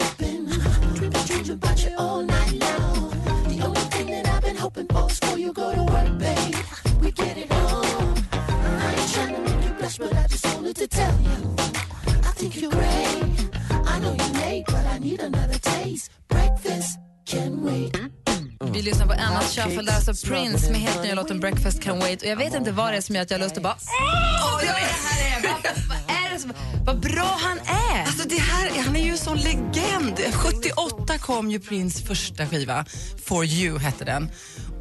shuffle, 19.63 19.82
där 19.82 19.91
är 19.91 19.95
alltså 19.95 20.28
Prince 20.28 20.71
med 20.71 20.80
helt 20.80 21.04
nya 21.04 21.15
låten 21.15 21.39
Breakfast 21.39 21.82
Can 21.82 22.00
Wait. 22.00 22.21
Och 22.21 22.28
jag 22.28 22.38
vet 22.38 22.54
inte 22.54 22.71
vad 22.71 22.93
det 22.93 22.97
är 22.97 23.02
som 23.02 23.15
gör 23.15 23.21
att 23.21 23.32
jag 23.32 23.38
har 23.38 23.43
lust 23.43 23.58
att 23.58 23.63
bara 23.63 23.78
Åh, 23.78 24.54
vad 24.54 24.63
det 24.63 24.71
här 24.71 25.38
är! 25.38 25.41
Vad, 25.43 25.62
vad 25.89 26.17
är 26.17 26.34
det 26.34 26.39
som, 26.39 26.54
vad 26.86 27.00
bra 27.00 27.38
han 27.39 27.60
är! 27.60 28.02
Alltså 28.06 28.28
det 28.28 28.39
här, 28.39 28.84
han 28.86 28.95
är 28.95 29.04
ju 29.04 29.12
en 29.12 29.17
sån 29.17 29.38
legend. 29.38 30.19
78 30.34 31.17
kom 31.17 31.52
ju 31.52 31.60
Prince 31.60 32.04
första 32.04 32.47
skiva, 32.47 32.86
For 33.26 33.45
You 33.45 33.80
hette 33.80 34.06
den. 34.06 34.32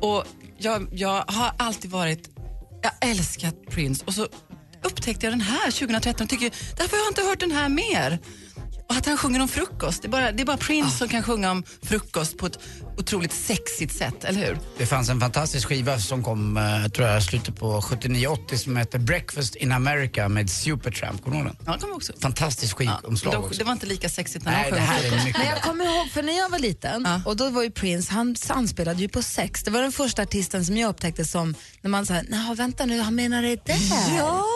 Och 0.01 0.25
jag, 0.59 0.89
jag 0.93 1.25
har 1.27 1.53
alltid 1.57 1.91
varit, 1.91 2.29
jag 2.83 3.11
älskat 3.11 3.55
Prince 3.71 4.05
och 4.07 4.15
så 4.15 4.29
upptäckte 4.83 5.27
jag 5.27 5.33
den 5.33 5.41
här 5.41 5.71
2013 5.71 6.25
och 6.25 6.31
tycker, 6.31 6.51
därför 6.77 6.97
har 6.97 7.05
jag 7.05 7.11
inte 7.11 7.23
hört 7.23 7.41
den 7.41 7.53
här 7.53 7.69
mer. 7.69 8.19
Och 8.91 8.97
att 8.97 9.07
han 9.07 9.17
sjunger 9.19 9.41
om 9.43 9.49
frukost. 9.49 10.03
Det 10.03 10.09
är 10.09 10.11
bara, 10.11 10.33
det 10.33 10.43
är 10.43 10.45
bara 10.47 10.57
Prince 10.57 10.99
som 10.99 11.09
kan 11.09 11.23
sjunga 11.23 11.51
om 11.51 11.63
frukost 11.83 12.39
på 12.39 12.47
ett 12.47 12.59
otroligt 12.99 13.33
sexigt 13.33 13.97
sätt, 13.97 14.25
eller 14.25 14.47
hur? 14.47 14.59
Det 14.79 14.87
fanns 14.87 15.09
en 15.11 15.21
fantastisk 15.21 15.69
skiva 15.69 15.99
som 15.99 16.23
kom, 16.25 16.57
eh, 16.57 16.89
tror 16.89 17.09
jag, 17.09 17.23
slutet 17.23 17.57
på 17.59 17.81
79-80 17.81 18.57
som 18.57 18.77
hette 18.77 18.99
Breakfast 18.99 19.55
in 19.57 19.73
America 19.73 20.29
med 20.29 20.51
Supertramp. 20.51 21.25
Kommer 21.25 21.37
du 21.37 21.43
ihåg 21.43 21.53
den? 21.53 21.57
Ja, 21.67 21.73
det 21.73 21.79
kommer 21.79 21.95
också. 21.97 22.13
Fantastisk 22.23 22.77
skivomslag 22.77 23.35
Då- 23.35 23.39
också. 23.39 23.59
Det 23.59 23.65
var 23.65 23.73
inte 23.73 23.87
lika 23.87 24.09
sexigt 24.09 24.45
när 24.45 24.53
Nej, 24.53 24.63
han 24.63 24.71
det 24.73 24.77
sjöng 24.77 24.87
här 24.87 25.05
är 25.21 25.25
mycket 25.25 25.39
Men 25.39 25.47
jag 25.47 25.60
kommer 25.60 25.60
ihåg, 26.01 26.11
för 26.11 26.23
när 26.23 26.39
jag 26.39 26.49
var 26.49 26.59
liten, 26.59 27.09
och 27.25 27.37
då 27.37 27.51
var 27.51 27.63
ju 27.63 27.71
Prince, 27.71 28.13
han 28.13 28.37
anspelade 28.49 29.01
ju 29.01 29.09
på 29.09 29.23
sex. 29.23 29.63
Det 29.63 29.71
var 29.71 29.83
den 29.83 29.93
första 29.93 30.23
artisten 30.23 30.65
som 30.67 30.77
jag 30.77 30.89
upptäckte 30.89 31.25
som, 31.25 31.55
när 31.81 31.91
man 31.91 32.07
sa, 32.07 32.15
nej 32.29 32.55
vänta 32.57 32.87
nu, 32.87 33.01
han 33.01 33.15
menar 33.15 33.43
det 33.43 33.65
där. 33.65 33.77
Ja! 34.19 34.47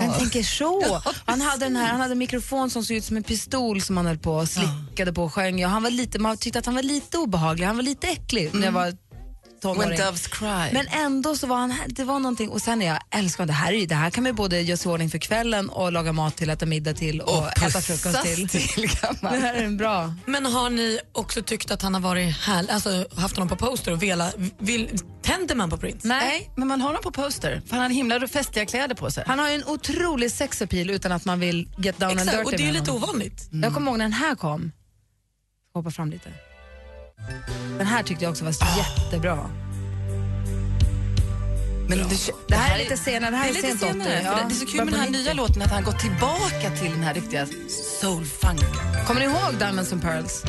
Han 0.00 0.18
tänker 0.18 0.42
så. 0.42 1.02
Han 1.26 1.40
hade 1.40 1.64
den 1.66 1.76
här, 1.76 1.88
han 1.88 2.00
hade 2.00 2.12
en 2.12 2.18
mikrofon 2.18 2.70
som 2.70 2.84
såg 2.84 2.96
ut 2.96 3.04
som 3.04 3.16
en 3.16 3.22
pistol 3.22 3.82
som 3.82 3.96
han 3.96 4.06
höll 4.06 4.18
på 4.18 4.32
och 4.32 4.48
slickade 4.48 5.12
på 5.12 5.24
och 5.24 5.34
sjöng. 5.34 5.58
Ja, 5.58 5.68
han 5.68 5.82
var 5.82 5.90
lite, 5.90 6.18
man 6.18 6.36
tyckte 6.36 6.58
att 6.58 6.66
han 6.66 6.74
var 6.74 6.82
lite 6.82 7.18
obehaglig, 7.18 7.66
han 7.66 7.76
var 7.76 7.82
lite 7.82 8.06
äcklig 8.06 8.54
när 8.54 8.64
jag 8.64 8.72
var 8.72 8.96
tonåring. 9.62 9.88
When 9.90 9.98
doves 10.06 10.26
cry. 10.26 10.68
Men 10.72 10.86
ändå 10.88 11.36
så 11.36 11.46
var 11.46 11.56
han, 11.56 11.74
det 11.88 12.04
var 12.04 12.18
någonting, 12.18 12.48
och 12.48 12.62
sen 12.62 12.82
är 12.82 12.86
jag 12.86 12.98
älskar 13.10 13.46
det 13.46 13.52
här, 13.52 13.86
det 13.86 13.94
här 13.94 14.10
kan 14.10 14.24
man 14.24 14.34
både 14.34 14.60
göra 14.60 14.76
sig 14.76 14.92
ordning 14.92 15.10
för 15.10 15.18
kvällen 15.18 15.68
och 15.68 15.92
laga 15.92 16.12
mat 16.12 16.36
till, 16.36 16.50
äta 16.50 16.66
middag 16.66 16.94
till 16.94 17.20
och, 17.20 17.38
Och 17.38 17.48
äta 17.62 17.80
frukost 17.80 18.22
till. 18.22 18.48
till. 18.48 18.88
Det 19.20 19.28
här 19.28 19.54
är 19.54 19.64
en 19.64 19.76
bra. 19.76 20.14
Men 20.26 20.46
har 20.46 20.70
ni 20.70 20.98
också 21.12 21.42
tyckt 21.42 21.70
att 21.70 21.82
han 21.82 21.94
har 21.94 22.00
varit 22.00 22.36
härlig, 22.36 22.70
alltså 22.70 23.06
haft 23.16 23.36
honom 23.36 23.48
på 23.48 23.56
poster 23.56 23.92
och 23.92 24.02
velat, 24.02 24.34
vill, 24.58 24.98
tänder 25.22 25.54
man 25.54 25.70
på 25.70 25.76
Prince? 25.76 26.08
Nej. 26.08 26.50
men 26.56 26.68
man 26.68 26.80
har 26.80 26.88
honom 26.88 27.02
på 27.02 27.10
poster. 27.10 27.62
För 27.66 27.70
han 27.76 27.82
hade 27.82 27.94
himla 27.94 28.28
festliga 28.28 28.66
kläder 28.66 28.94
på 28.94 29.10
sig. 29.10 29.24
Han 29.26 29.38
har 29.38 29.48
ju 29.48 29.54
en 29.54 29.64
otrolig 29.64 30.30
sexappeal 30.32 30.90
utan 30.90 31.12
att 31.12 31.24
man 31.24 31.40
vill 31.40 31.68
get 31.78 31.98
down 31.98 32.10
and 32.10 32.20
Exakt, 32.20 32.36
dirty 32.36 32.44
och 32.44 32.50
det 32.50 32.62
är 32.62 32.66
med 32.66 32.74
lite 32.74 32.90
honom. 32.90 33.08
ovanligt. 33.08 33.48
Jag 33.52 33.74
kommer 33.74 33.90
ihåg 33.90 33.98
när 33.98 34.04
den 34.04 34.12
här 34.12 34.34
kom. 34.34 34.72
Hoppa 35.74 35.90
fram 35.90 36.10
lite. 36.10 36.30
Den 37.78 37.86
här 37.86 38.02
tyckte 38.02 38.24
jag 38.24 38.30
också 38.30 38.44
var 38.44 38.52
så 38.52 38.66
jättebra. 38.78 39.38
Men 41.88 41.98
det, 41.98 42.16
Det 42.48 42.54
här 42.54 42.74
är 42.74 42.78
lite 42.78 42.96
senare, 42.96 43.30
det 43.30 43.36
här 43.36 43.52
det 43.52 43.58
är 43.58 43.64
är 43.64 43.72
lite 43.72 43.78
sent 43.78 44.02
senare. 44.04 44.18
80. 44.18 44.24
För 44.24 44.30
Ja, 44.30 44.36
det, 44.42 44.48
det 44.48 44.54
är 44.54 44.58
så 44.58 44.66
kul 44.66 44.76
med 44.84 44.86
den 44.94 45.00
här 45.00 45.10
90. 45.10 45.22
nya 45.22 45.32
låten 45.32 45.62
att 45.62 45.70
han 45.70 45.82
gått 45.84 45.98
tillbaka 45.98 46.70
till 46.80 46.90
den 46.90 47.02
här 47.02 47.14
riktiga 47.14 47.46
soul-funk. 48.00 48.60
Kommer 49.06 49.20
ni 49.20 49.26
ihåg 49.26 49.54
Diamonds 49.58 49.92
and 49.92 50.02
Pearls? 50.02 50.42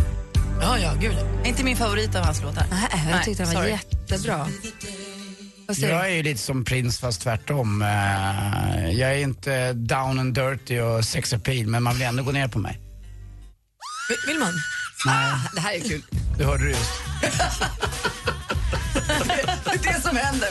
Ja, 0.62 0.78
ja, 0.80 0.94
gud. 1.02 1.16
Inte 1.46 1.64
min 1.64 1.78
favorit 1.78 2.16
av 2.16 2.26
hans 2.26 2.42
låtar. 2.42 2.66
Nej, 2.72 3.10
jag 3.12 3.24
tyckte 3.24 3.44
den 3.44 3.54
var 3.54 3.62
sorry. 3.62 3.72
jättebra. 3.72 4.48
Jag 5.78 6.06
är 6.10 6.16
ju 6.16 6.24
lite 6.24 6.40
som 6.42 6.66
Prince 6.66 7.00
fast 7.02 7.22
tvärtom. 7.22 7.82
Eh, 7.82 8.92
Jag 8.92 9.14
är 9.14 9.18
inte 9.18 9.74
down 9.74 10.20
and 10.20 10.34
dirty 10.34 10.80
och 10.80 11.06
sex 11.06 11.34
appeal 11.34 11.68
men 11.68 11.84
man 11.84 11.94
vill 11.94 12.02
ändå 12.08 12.24
gå 12.24 12.32
ner 12.32 12.48
på 12.48 12.60
mig. 12.60 12.80
Vill, 14.10 14.18
vill 14.34 14.40
man? 14.40 14.54
Nej, 15.06 15.34
Det 15.56 15.62
här 15.62 15.74
är 15.74 15.80
kul. 15.80 16.04
Det 16.38 16.44
hörde 16.44 16.64
du 16.64 16.70
just. 16.70 16.92
Det 19.66 19.90
är 19.90 19.94
det 19.94 20.02
som 20.02 20.16
händer. 20.18 20.50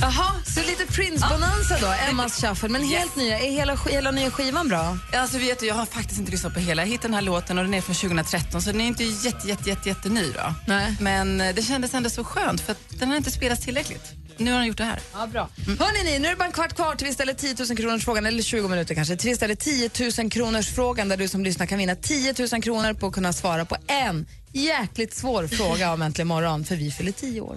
Jaha, 0.00 0.32
så 0.56 0.62
lite 0.62 0.86
Prince-bonanza 0.86 1.80
då, 1.80 1.94
Emmas 2.10 2.40
shuffle. 2.40 2.68
Men 2.68 2.82
helt 2.82 3.16
nya, 3.16 3.38
är 3.38 3.50
hela, 3.50 3.74
hela 3.90 4.10
nya 4.10 4.30
skivan 4.30 4.68
bra? 4.68 4.98
Alltså 5.14 5.38
vet 5.38 5.60
du, 5.60 5.66
jag 5.66 5.74
har 5.74 5.86
faktiskt 5.86 6.20
inte 6.20 6.32
lyssnat 6.32 6.54
på 6.54 6.60
hela. 6.60 6.82
Jag 6.82 6.88
hittade 6.88 7.08
den 7.08 7.14
här 7.14 7.22
låten 7.22 7.58
och 7.58 7.64
den 7.64 7.74
är 7.74 7.80
från 7.80 7.94
2013 7.94 8.62
så 8.62 8.72
den 8.72 8.80
är 8.80 8.86
inte 8.86 9.04
jätte, 9.04 9.48
jätte, 9.48 9.68
jätte, 9.68 9.88
jätte 9.88 10.08
ny 10.08 10.32
då. 10.32 10.54
Nej. 10.66 10.96
Men 11.00 11.40
eh, 11.40 11.54
det 11.54 11.62
kändes 11.62 11.94
ändå 11.94 12.10
så 12.10 12.24
skönt 12.24 12.60
för 12.60 12.74
den 12.88 13.08
har 13.08 13.16
inte 13.16 13.30
spelats 13.30 13.64
tillräckligt. 13.64 14.12
Nu 14.36 14.50
har 14.50 14.58
den 14.58 14.66
gjort 14.68 14.76
det 14.76 14.84
här. 14.84 15.00
Ja, 15.12 15.26
bra. 15.26 15.48
Hörrni, 15.78 16.10
ni, 16.10 16.18
nu 16.18 16.26
är 16.26 16.30
det 16.30 16.36
bara 16.36 16.44
en 16.44 16.52
kvart 16.52 16.74
kvar 16.74 16.94
till 16.94 17.06
vi 17.06 17.12
ställer 17.12 17.34
10 17.34 17.54
000 17.68 17.76
kronors 17.76 18.04
frågan, 18.04 18.26
eller 18.26 18.42
20 18.42 18.68
minuter 18.68 18.94
kanske, 18.94 19.16
till 19.16 19.30
vi 19.30 19.36
ställer 19.36 19.54
10 19.54 19.90
000 20.18 20.30
kronors 20.30 20.74
frågan 20.74 21.08
där 21.08 21.16
du 21.16 21.28
som 21.28 21.44
lyssnar 21.44 21.66
kan 21.66 21.78
vinna 21.78 21.94
10 21.94 22.34
000 22.52 22.62
kronor 22.62 22.92
på 22.94 23.06
att 23.06 23.12
kunna 23.12 23.32
svara 23.32 23.64
på 23.64 23.76
en 23.86 24.26
jäkligt 24.52 25.14
svår 25.14 25.46
fråga 25.46 25.92
om 25.92 26.02
Äntligen 26.02 26.28
morgon, 26.28 26.64
för 26.64 26.76
vi 26.76 26.90
fyller 26.90 27.12
10 27.12 27.40
år. 27.40 27.56